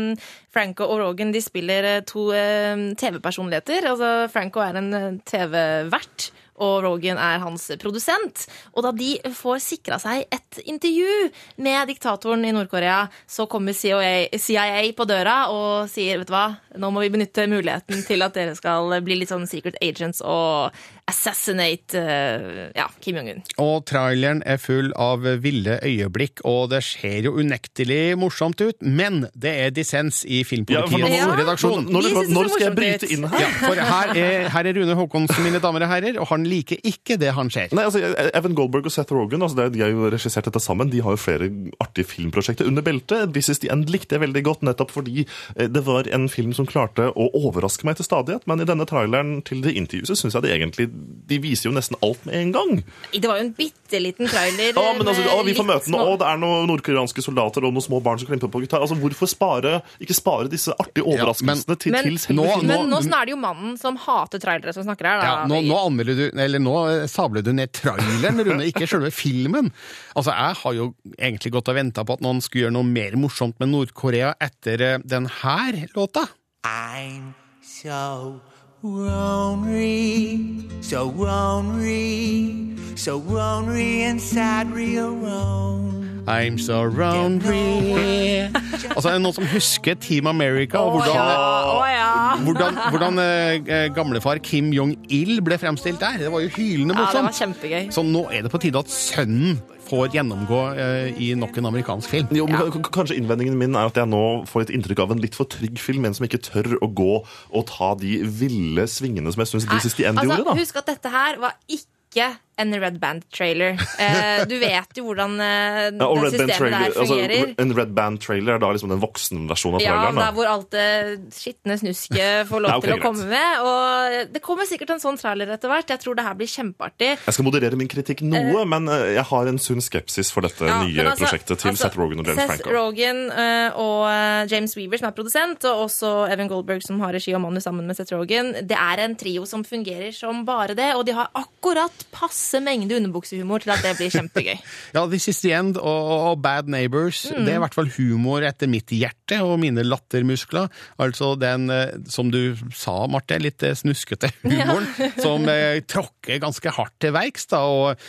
[0.53, 3.87] Franco og Rogan de spiller eh, to eh, TV-personligheter.
[3.93, 6.29] Altså, Franco er en eh, TV-vert.
[6.61, 8.45] Og Rogan er hans produsent.
[8.75, 14.27] Og da de får sikra seg et intervju med diktatoren i Nord-Korea, så kommer CIA,
[14.37, 16.45] CIA på døra og sier vet du hva,
[16.77, 20.71] nå må vi benytte muligheten til at dere skal bli litt sånn secret agents og
[21.09, 23.41] assassinate eh, ja, Kim Jong-un.
[23.61, 29.25] Og traileren er full av ville øyeblikk, og det ser jo unektelig morsomt ut, men
[29.35, 31.35] det er dissens i Ja, nå- Filmpolitiets Ja.
[31.35, 31.85] redaksjon.
[31.91, 33.39] Når- når- når skal jeg bryte inn her?
[33.39, 36.79] Ja, for her er, her er Rune Håkonsen, mine damer og herrer, og han liker
[36.87, 37.73] ikke det han ser.
[37.75, 38.01] Nei, altså,
[38.33, 40.91] Evan Goldberg og Seth Rogen altså, de har jo regissert dette sammen.
[40.93, 41.49] De har jo flere
[41.83, 43.33] artige filmprosjekter under beltet.
[43.33, 46.53] This is the End likte jeg veldig godt, nettopp fordi eh, det var en film
[46.55, 48.47] som klarte å overraske meg til stadighet.
[48.49, 50.89] Men i denne traileren til det intervjuet så syns jeg det egentlig
[51.29, 52.73] De viser jo nesten alt med en gang.
[53.13, 54.73] Det var jo en bitte liten trailer.
[54.75, 57.75] Ja, men altså, å, Vi får litt møte og det er noen nordkoreanske soldater og
[57.75, 58.83] noen små barn som klemper på gitar.
[58.83, 62.69] Altså, Hvorfor spare, ikke spare disse artige overraskelsene til, men, til selve filmen?
[62.69, 65.21] men nå er det jo mannen som hater trailere som snakker her.
[65.21, 65.29] Da.
[65.29, 69.11] Ja, nå, nå, anmelder du, eller nå eh, sabler du ned traileren, Rune, ikke selve
[69.13, 69.71] filmen.
[70.15, 73.17] Altså, Jeg har jo egentlig gått og venta på at noen skulle gjøre noe mer
[73.19, 76.27] morsomt med Nord-Korea etter eh, den her låta.
[76.63, 78.39] I'm so
[78.81, 86.22] lonely, so lonely, so lonely inside real Rome.
[86.27, 88.47] I'm so lonely
[88.95, 90.79] Altså, er det noen som husker Team America?
[90.79, 92.35] og hvordan, hvordan, ja, Oh, ja.
[92.45, 96.17] hvordan, hvordan eh, gamlefar Kim Jong-il ble fremstilt der?
[96.21, 97.39] Det var jo hylende Ja, det var morsomt.
[97.59, 97.87] kjempegøy.
[97.95, 99.57] Så nå er det på tide at sønnen
[99.87, 102.29] får gjennomgå eh, i nok en amerikansk film.
[102.37, 105.35] Jo, men Kanskje innvendingen min er at jeg nå får et inntrykk av en litt
[105.37, 109.43] for trygg film, en som ikke tør å gå og ta de ville svingene som
[109.43, 110.45] jeg syns de siste Altså, gjorde.
[110.53, 110.55] da.
[110.61, 112.29] husk at dette her var ikke
[112.61, 113.79] en Red Band-trailer.
[113.99, 117.33] Eh, du vet jo hvordan eh, Ja, det systemet der fungerer.
[117.47, 120.19] altså, en Red Band-trailer er da liksom den voksenversjonen av traileren?
[120.19, 123.05] Ja, der hvor alt det skitne snusket får lov Ja, okay, til å greit.
[123.07, 123.63] komme med.
[123.65, 125.89] Og det kommer sikkert en sånn trailer etter hvert.
[125.95, 127.11] Jeg tror det her blir kjempeartig.
[127.25, 130.67] Jeg skal moderere min kritikk noe, men eh, jeg har en sunn skepsis for dette
[130.69, 132.75] Ja, nye altså- prosjektet til altså, Seth Rogen og James Seth Franco.
[132.77, 137.13] Rogen eh, og eh, James Weaver, som er produsent, og også Evan Goldberg, som har
[137.17, 138.53] regi og manus sammen med Seth Rogen.
[138.61, 142.05] Det er en trio som fungerer som bare det, og de har akkurat
[142.43, 144.57] passe mengde underbuksehumor til at det blir kjempegøy.
[144.95, 147.45] Ja, This Is The End og, og Bad Neighbors, Mm.
[147.45, 150.67] det er i hvert fall humor etter mitt hjerte og mine lattermuskler.
[151.01, 154.87] Altså den, eh, som du sa, Marte, litt eh, snuskete humoren,
[155.21, 158.03] som eh, tråkker ganske hardt til verks, da, og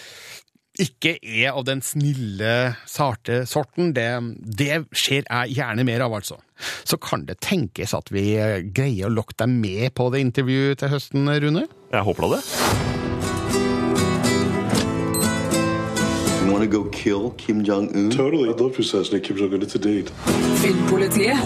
[0.83, 3.92] ikke er av den snille, sarte sorten.
[3.94, 4.09] Det,
[4.59, 6.40] det ser jeg gjerne mer av, altså.
[6.83, 8.35] Så kan det tenkes at vi
[8.75, 11.68] greier å lokke deg med på det intervjuet til høsten, Rune?
[11.94, 13.04] Jeg håper da det.
[16.44, 18.11] You want to go kill Kim Jong Un?
[18.11, 18.50] Totally.
[18.50, 19.62] I'd love to assassinate Kim Jong Un.
[19.62, 20.11] It's a date.
[20.61, 21.40] Filmpolitiet.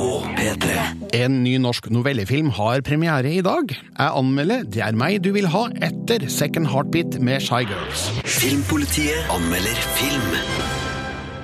[1.15, 3.71] En ny norsk novellefilm har premiere i dag.
[3.71, 8.09] Jeg anmelder Det er meg du vil ha etter Second Heartbeat med Shy Girls.
[8.27, 11.39] Filmpolitiet anmelder film.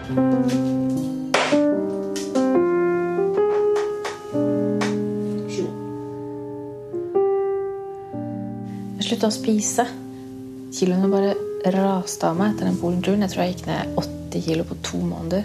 [8.99, 9.87] Jeg slutta å spise.
[10.75, 11.35] Kiloene bare
[11.73, 13.25] raste av meg etter den polenturen.
[13.25, 15.45] Jeg tror jeg gikk ned 80 kilo på to måneder.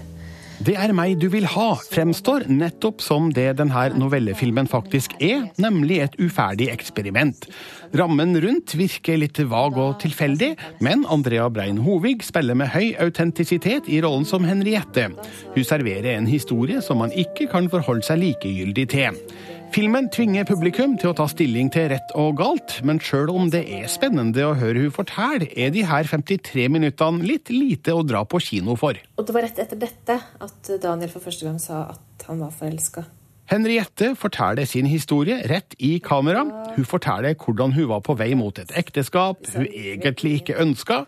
[0.60, 6.02] Det er meg du vil ha fremstår nettopp som det denne novellefilmen faktisk er, nemlig
[6.04, 7.48] et uferdig eksperiment.
[7.96, 10.50] Rammen rundt virker litt vag og tilfeldig,
[10.84, 15.08] men Andrea Brein Hovig spiller med høy autentisitet i rollen som Henriette.
[15.56, 19.24] Hun serverer en historie som man ikke kan forholde seg likegyldig til.
[19.70, 23.62] Filmen tvinger publikum til å ta stilling til rett og galt, men sjøl om det
[23.70, 28.24] er spennende å høre hun fortelle, er de her 53 minuttene litt lite å dra
[28.26, 28.98] på kino for.
[28.98, 32.56] Og det var rett etter dette at Daniel for første gang sa at han var
[32.56, 33.06] forelska.
[33.50, 36.44] Henriette forteller sin historie rett i kamera.
[36.76, 41.00] Hun forteller hvordan hun var på vei mot et ekteskap hun egentlig ikke ønska,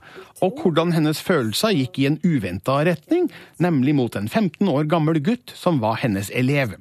[0.42, 3.28] og hvordan hennes følelser gikk i en uventa retning,
[3.62, 6.74] nemlig mot en 15 år gammel gutt som var hennes elev.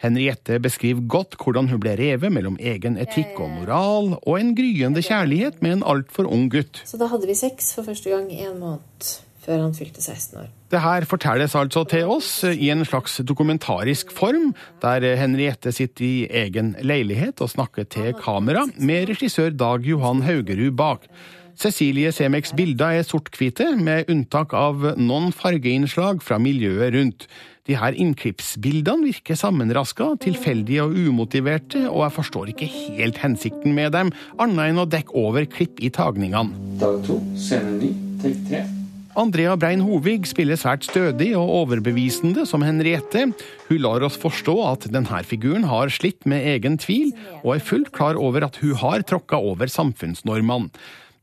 [0.00, 5.04] Henriette beskriver godt hvordan hun ble revet mellom egen etikk og moral, og en gryende
[5.04, 6.80] kjærlighet med en altfor ung gutt.
[6.88, 9.12] Så da hadde vi sex for første gang i en måned
[9.44, 10.50] før han fylte 16 år.
[10.72, 14.52] Det her fortelles altså til oss i en slags dokumentarisk form,
[14.82, 20.74] der Henriette sitter i egen leilighet og snakker til kamera, med regissør Dag Johan Haugerud
[20.76, 21.08] bak.
[21.54, 27.28] Cecilie Semeks bilder er sort-hvite, med unntak av noen fargeinnslag fra miljøet rundt.
[27.64, 33.94] De her innklippsbildene virker sammenraska, tilfeldige og umotiverte, og jeg forstår ikke helt hensikten med
[33.94, 36.58] dem, annet enn å dekke over klipp i tagningene.
[36.82, 38.66] Dag to, scene ni, take tre.
[39.14, 43.28] Andrea Brein Hovig spiller svært stødig og overbevisende som Henriette.
[43.68, 47.12] Hun lar oss forstå at denne figuren har slitt med egen tvil,
[47.44, 50.72] og er fullt klar over at hun har tråkka over samfunnsnormene.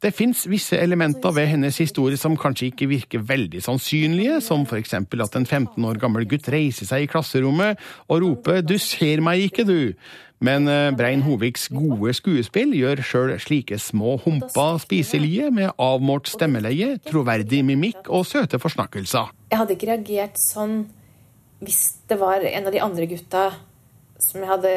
[0.02, 4.82] Det fins visse elementer ved hennes historie som kanskje ikke virker veldig sannsynlige, som for
[4.82, 9.22] eksempel at en 15 år gammel gutt reiser seg i klasserommet og roper 'du ser
[9.22, 9.94] meg ikke, du'.
[10.42, 16.98] Men eh, Brein Hoviks gode skuespill gjør sjøl slike små humper spiselige, med avmålt stemmeleie,
[16.98, 19.30] troverdig mimikk og søte forsnakkelser.
[19.52, 20.88] Jeg hadde ikke reagert sånn
[21.62, 23.52] hvis det var en av de andre gutta
[24.18, 24.74] som jeg hadde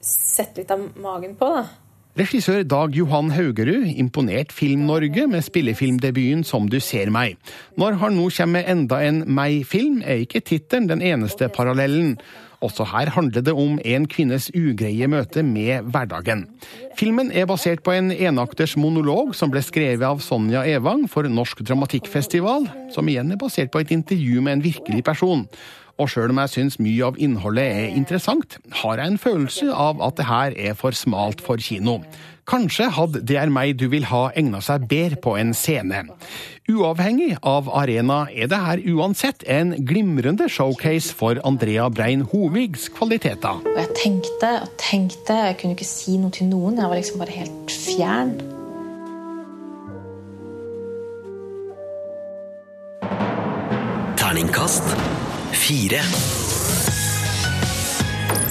[0.00, 1.66] sett litt av magen på, da.
[2.18, 7.36] Regissør Dag Johan Haugerud imponerte Film-Norge med spillefilmdebuten Som du ser meg.
[7.78, 12.16] Når han nå kommer med enda en meg-film, er ikke tittelen den eneste parallellen.
[12.58, 16.48] Også her handler det om en kvinnes ugreie møte med hverdagen.
[16.98, 21.62] Filmen er basert på en enakters monolog som ble skrevet av Sonja Evang for Norsk
[21.62, 25.46] Dramatikkfestival, som igjen er basert på et intervju med en virkelig person.
[25.98, 30.02] Og sjøl om jeg syns mye av innholdet er interessant, har jeg en følelse av
[30.06, 31.98] at det her er for smalt for kino.
[32.48, 36.04] Kanskje hadde Det er meg du vil ha egna seg bedre på en scene.
[36.70, 43.60] Uavhengig av arena er det her uansett en glimrende showcase for Andrea Brein Hovigs kvaliteter.
[43.66, 46.78] Og jeg tenkte og tenkte, jeg kunne ikke si noe til noen.
[46.78, 48.36] Jeg var liksom bare helt fjern.
[54.16, 56.02] Terningkast fire.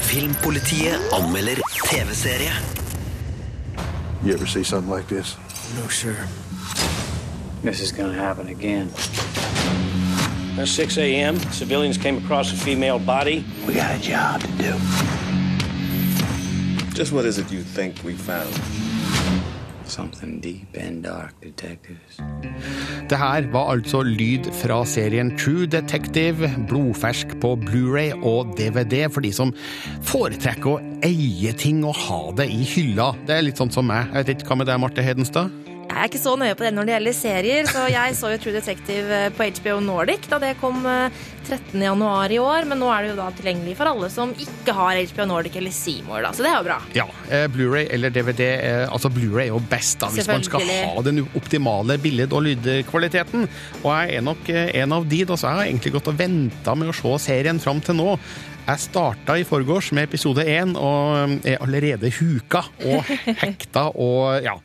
[0.02, 2.52] Filmpolitiet anmelder TV-serie.
[4.24, 5.38] You ever see something like this?
[5.76, 6.16] No, sir.
[7.64, 8.90] This is gonna happen again.
[10.58, 13.46] At 6 a.m., civilians came across a female body.
[13.68, 14.74] We got a job to do.
[16.96, 18.87] Just what is it you think we found?
[23.08, 29.26] Det her var altså lyd fra serien True Detective, blodfersk på Blu-ray og DVD for
[29.26, 29.54] de som
[30.08, 33.14] foretrekker å eie ting og ha det i hylla.
[33.28, 34.12] Det er litt sånn som meg.
[34.14, 35.67] Jeg vet ikke hva med deg, Marte Hedenstad?
[35.98, 38.38] Jeg er ikke så nøye på det når det gjelder serier, så jeg så jo
[38.38, 41.82] True Detective eh, på HBO Nordic da det kom eh, 13.
[41.82, 45.00] januar i år, men nå er det jo da tilgjengelig for alle som ikke har
[45.10, 46.76] HBO Nordic eller Seymour, da, så det er jo bra.
[46.94, 50.70] Ja, eh, Blu-ray eller DVD, eh, altså Blu-ray er jo best da, hvis man skal
[50.70, 53.48] ha den optimale billed- og lydkvaliteten.
[53.82, 56.20] Og jeg er nok eh, en av de, da, så jeg har egentlig gått og
[56.20, 58.14] venta med å se serien fram til nå.
[58.68, 63.08] Jeg starta i forgårs med episode én og er allerede huka og
[63.42, 64.58] hekta og ja,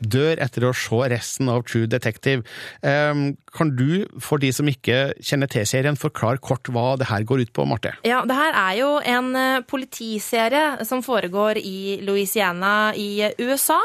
[0.00, 2.42] dør etter å se resten av True Detective.
[2.82, 7.42] Kan du, for de som ikke kjenner til serien, forklare kort hva det her går
[7.46, 7.94] ut på, Marte?
[8.06, 13.78] Ja, det her er jo en eh, politiserie som foregår i Louisiana i eh, USA.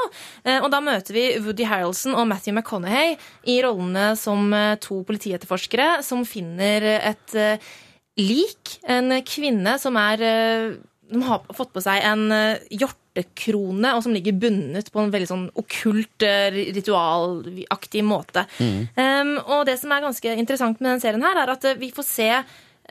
[0.44, 3.18] Eh, Og da møter vi Woody Harrelson og Matthew McConaughey
[3.50, 4.54] i rollene som
[4.84, 7.34] to politietterforskere som finner et
[8.20, 8.78] lik.
[8.86, 10.24] En kvinne som er
[11.14, 12.62] De har fått på seg en eh,
[13.14, 18.46] hjortekrone, og som ligger bundet på en veldig sånn okkult, eh, ritualaktig måte.
[18.98, 21.92] Um, og det som er ganske interessant med den serien her, er at eh, vi
[21.92, 22.44] får se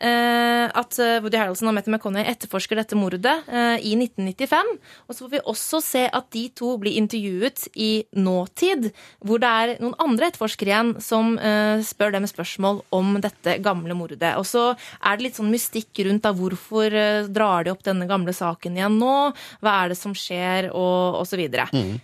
[0.03, 4.73] at eh, Woody Harrelson og Mette McConaughey etterforsker dette mordet eh, i 1995.
[5.07, 8.91] Og så får vi også se at de to blir intervjuet i nåtid,
[9.25, 13.97] hvor det er noen andre etterforskere igjen som eh, spør dem spørsmål om dette gamle
[13.99, 14.35] mordet.
[14.41, 18.09] Og så er det litt sånn mystikk rundt da hvorfor eh, drar de opp denne
[18.11, 19.17] gamle saken igjen nå,
[19.63, 21.69] hva er det som skjer, og, og så videre.
[21.73, 22.01] Mm.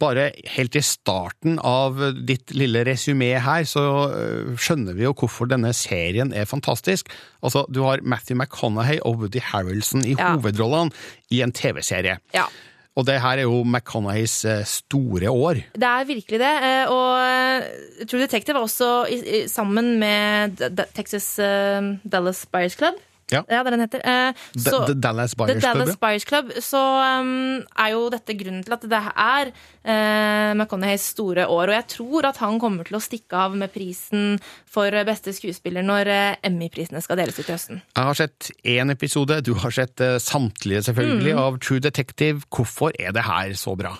[0.00, 3.82] Bare helt i starten av ditt lille resymé her, så
[4.60, 7.10] skjønner vi jo hvorfor denne serien er fantastisk.
[7.42, 10.34] Altså, du har Matthew McConaughey og Woody Harrelson i Ja.
[10.36, 10.90] hovedrollene
[11.30, 12.18] i en TV-serie.
[12.34, 12.44] Ja.
[12.96, 15.60] Og det her er jo McConaugheys eh, store år.
[15.74, 16.54] Det er virkelig det.
[16.62, 20.58] eh, Og eh, True Detective var også sammen med
[20.94, 21.36] Texas
[22.04, 22.94] Dallas Buyers Club.
[23.32, 23.42] Ja.
[23.48, 24.02] det er den heter.
[24.04, 26.52] Eh, så- The Dallas Buyers The Club, Dallas Club, Buyers Club.
[26.62, 26.80] Så
[27.20, 31.68] um, er jo dette grunnen til at det er uh, McConaughey's store år.
[31.70, 34.38] Og jeg tror at han kommer til å stikke av med prisen
[34.70, 37.82] for beste skuespiller når eh, Emmy-prisene skal deles ut i høsten.
[37.96, 41.38] Jeg har sett én episode, du har sett eh, samtlige selvfølgelig Mm.
[41.38, 42.42] av True Detective.
[42.50, 43.94] Hvorfor er det her så bra?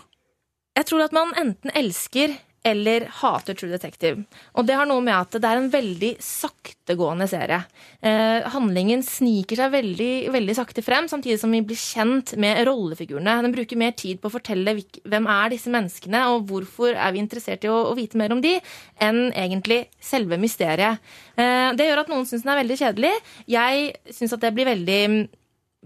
[0.77, 4.25] Jeg tror at man enten elsker eller hater True Detective.
[4.59, 7.63] Og det har noe med at det er en veldig saktegående serie.
[8.05, 13.39] Eh, handlingen sniker seg veldig, veldig sakte frem, samtidig som vi blir kjent med rollefigurene.
[13.47, 17.25] Den bruker mer tid på å fortelle hvem er disse menneskene, og hvorfor er vi
[17.25, 18.59] interessert i å, å vite mer om de,
[19.01, 21.01] enn egentlig selve mysteriet.
[21.41, 23.15] Eh, det gjør at noen syns den er veldig kjedelig.
[23.57, 25.03] Jeg syns at det blir veldig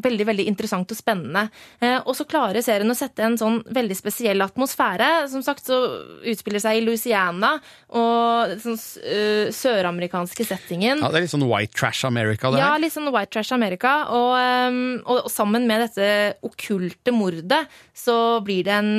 [0.03, 1.47] veldig veldig interessant og spennende.
[1.78, 5.11] Eh, og så klarer serien å sette en sånn veldig spesiell atmosfære.
[5.30, 5.78] Som sagt så
[6.24, 7.55] utspiller det seg i Louisiana
[7.95, 11.03] og sånn uh, søramerikanske settingen.
[11.03, 12.64] Ja, det er litt sånn White Trash America, det her.
[12.64, 13.95] Ja, litt sånn White Trash America.
[14.14, 16.09] Og, um, og, og sammen med dette
[16.47, 17.64] okkulte mordet
[17.95, 18.92] så blir det en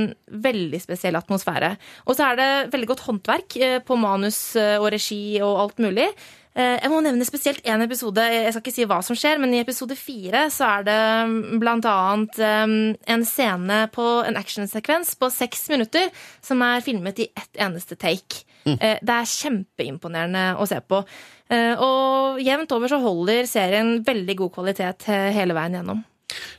[0.46, 1.76] veldig spesiell atmosfære.
[2.08, 5.84] Og så er det veldig godt håndverk eh, på manus eh, og regi og alt
[5.84, 6.10] mulig.
[6.56, 8.24] Eh, Jeg må nevne spesielt én episode.
[8.32, 10.98] Jeg skal ikke si hva som skjer, men i episode fire så er det
[11.28, 12.76] mm, blant annet um,
[13.12, 16.08] en scene på en actionsekvens på seks minutter
[16.42, 18.46] som er filmet i ett eneste take.
[18.66, 18.78] Mm.
[18.80, 21.04] Eh, Det er kjempeimponerende å se på.
[21.52, 26.06] Eh, Og jevnt over så holder serien veldig god kvalitet eh, hele veien gjennom.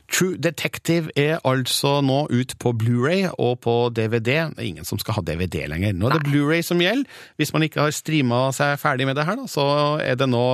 [0.07, 4.47] True Detective er altså nå ut på Blu-ray og på DVD.
[4.55, 5.95] Det er ingen som skal ha DVD lenger.
[5.97, 7.09] Nå er det Blu-ray som gjelder.
[7.37, 9.67] Hvis man ikke har streama seg ferdig med det her, så
[10.03, 10.45] er det nå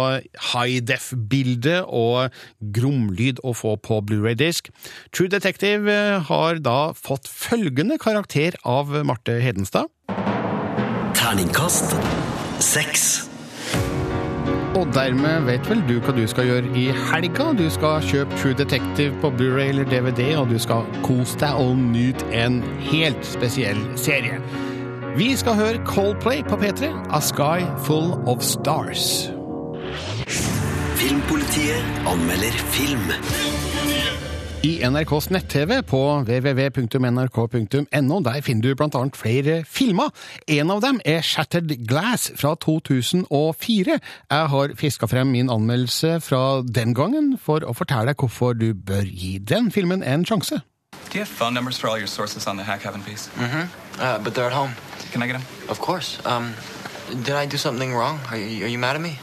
[0.51, 2.33] high def-bilde og
[2.75, 4.71] gromlyd å få på Blu-ray-disk.
[5.13, 9.91] True Detective eh, har da fått følgende karakter av Marte Hedenstad.
[11.13, 11.93] Terningkast
[12.63, 13.29] seks.
[14.73, 17.51] Og dermed vet vel du hva du skal gjøre i helga.
[17.57, 21.77] Du skal kjøpe True Detective på Blu-ray eller DVD, og du skal kose deg og
[21.77, 22.57] nyte en
[22.89, 24.41] helt spesiell serie.
[25.13, 29.29] Vi skal høre Coldplay på P3, A Sky Full of Stars.
[30.97, 33.13] Filmpolitiet anmelder film.
[34.63, 40.13] I NRKs nett-TV på www.nrk.no der finner du blant annet flere filmer.
[40.47, 43.97] En av dem er Shattered Glass fra 2004.
[44.31, 48.69] Jeg har fiska frem min anmeldelse fra den gangen for å fortelle deg hvorfor du
[48.71, 50.61] bør gi den filmen en sjanse.
[51.11, 53.27] Do you have phone numbers for all your sources on the hack haven piece?
[53.35, 53.67] Mm-hmm.
[53.99, 54.71] Uh, but they're at home.
[55.11, 55.45] Can I get them?
[55.67, 56.19] Of course.
[56.23, 56.53] Um,
[57.11, 58.17] did I do something wrong?
[58.31, 59.19] Are you, are you mad at me?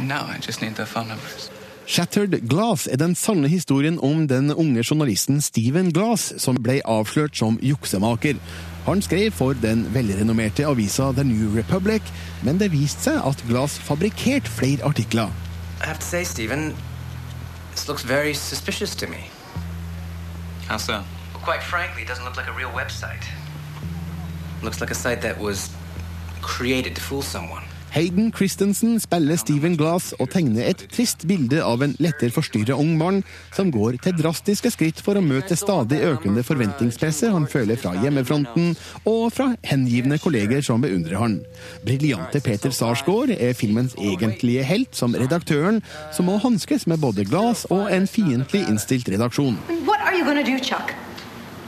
[0.00, 1.50] No, I just need the phone numbers.
[1.86, 7.38] Shattered Glass er den sanne historien om den unge journalisten Steven Glass, som ble avslørt
[7.38, 8.40] som juksemaker.
[8.88, 12.02] Han skrev for den velrenommerte avisa The New Republic,
[12.42, 15.30] men det viste seg at Glass fabrikkerte flere artikler.
[15.78, 16.74] I have to say, Stephen,
[17.70, 19.30] this looks very suspicious to me.
[20.66, 20.92] How so?
[21.34, 23.22] Well, quite frankly, it doesn't look like a real website.
[24.58, 25.70] It looks like a site that was
[26.42, 27.62] created to fool someone.
[27.96, 32.90] Hayden Christensen spiller Steven Glass og tegner et trist bilde av en lettere forstyrra ung
[33.00, 33.22] mann
[33.56, 38.74] som går til drastiske skritt for å møte stadig økende forventningspresset han føler fra hjemmefronten
[39.08, 41.38] og fra hengivne kolleger som beundrer han.
[41.88, 45.80] Briljante Peter Sarsgaard er filmens egentlige helt som redaktøren,
[46.12, 49.56] som må hanskes med både Glass og en fiendtlig innstilt redaksjon.
[49.88, 50.92] Hva skal du gjøre, Chuck?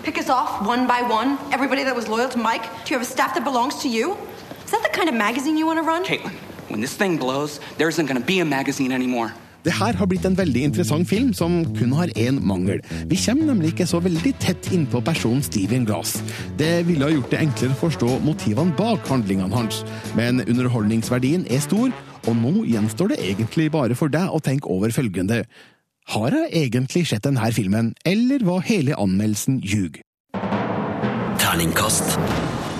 [0.04, 1.38] Pick us off one by one?
[1.56, 2.68] Everybody that was loyal to Mike?
[2.84, 4.18] Do you have a staff that belongs to you?
[4.68, 6.04] Is that the kind of magazine you want to run?
[6.04, 6.34] Caitlin,
[6.68, 9.32] when this thing blows, there isn't going to be a magazine anymore.
[9.64, 12.82] Det her har blitt en veldig interessant film som kun har én mangel.
[13.08, 16.18] Vi kommer nemlig ikke så veldig tett innpå personen Steven Glass.
[16.60, 19.80] Det ville ha gjort det enklere å forstå motivene bak handlingene hans,
[20.20, 21.88] men underholdningsverdien er stor,
[22.28, 25.46] og nå gjenstår det egentlig bare for deg å tenke over følgende.
[26.12, 30.02] Har jeg egentlig sett denne filmen, eller var hele anmeldelsen ljug?
[31.40, 32.18] Terningkast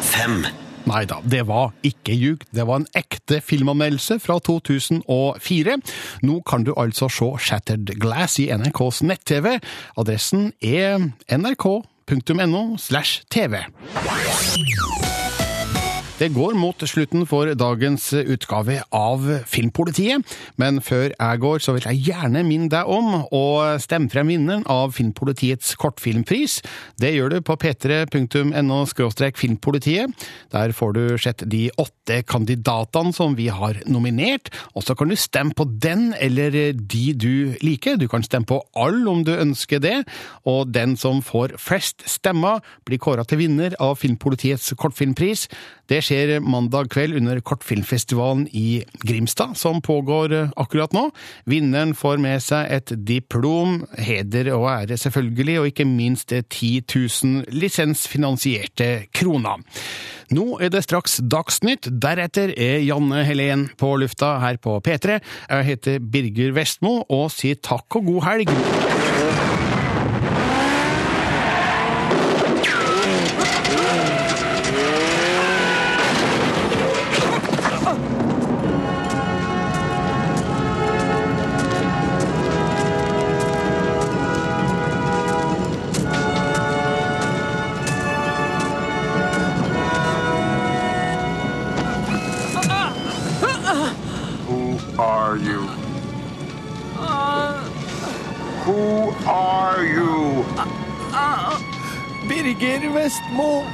[0.04, 0.42] fem.
[0.88, 2.46] Nei da, det var ikke ljug.
[2.54, 5.76] Det var en ekte filmanmeldelse fra 2004.
[6.24, 9.58] Nå kan du altså se Shattered Glass i NRKs nett-TV.
[10.00, 13.64] Adressen er nrk.no slash tv.
[16.18, 20.24] Det går mot slutten for dagens utgave av Filmpolitiet,
[20.58, 23.42] men før jeg går, så vil jeg gjerne minne deg om å
[23.78, 26.56] stemme frem vinneren av Filmpolitiets kortfilmpris.
[26.98, 28.80] Det gjør du på p3.no
[29.38, 30.26] filmpolitiet.
[30.50, 35.14] Der får du sett de åtte kandidatene som vi har nominert, og så kan du
[35.14, 37.94] stemme på den eller de du liker.
[37.94, 40.02] Du kan stemme på alle om du ønsker det,
[40.42, 45.46] og den som får flest stemmer, blir kåra til vinner av Filmpolitiets kortfilmpris.
[45.88, 51.06] Det skjer mandag kveld under Kortfilmfestivalen i Grimstad, som pågår akkurat nå.
[51.48, 57.56] Vinneren får med seg et diplom, heder og ære selvfølgelig, og ikke minst 10 000
[57.56, 59.64] lisensfinansierte kroner.
[60.36, 65.22] Nå er det straks Dagsnytt, deretter er Janne Helen på lufta her på P3.
[65.48, 69.47] Jeg heter Birger Vestmo og sier takk og god helg.
[102.78, 103.64] Birger Vestmo.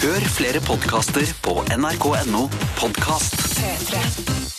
[0.00, 2.48] Hør flere podkaster på nrk.no
[2.80, 3.36] podkast.
[3.60, 4.53] P3.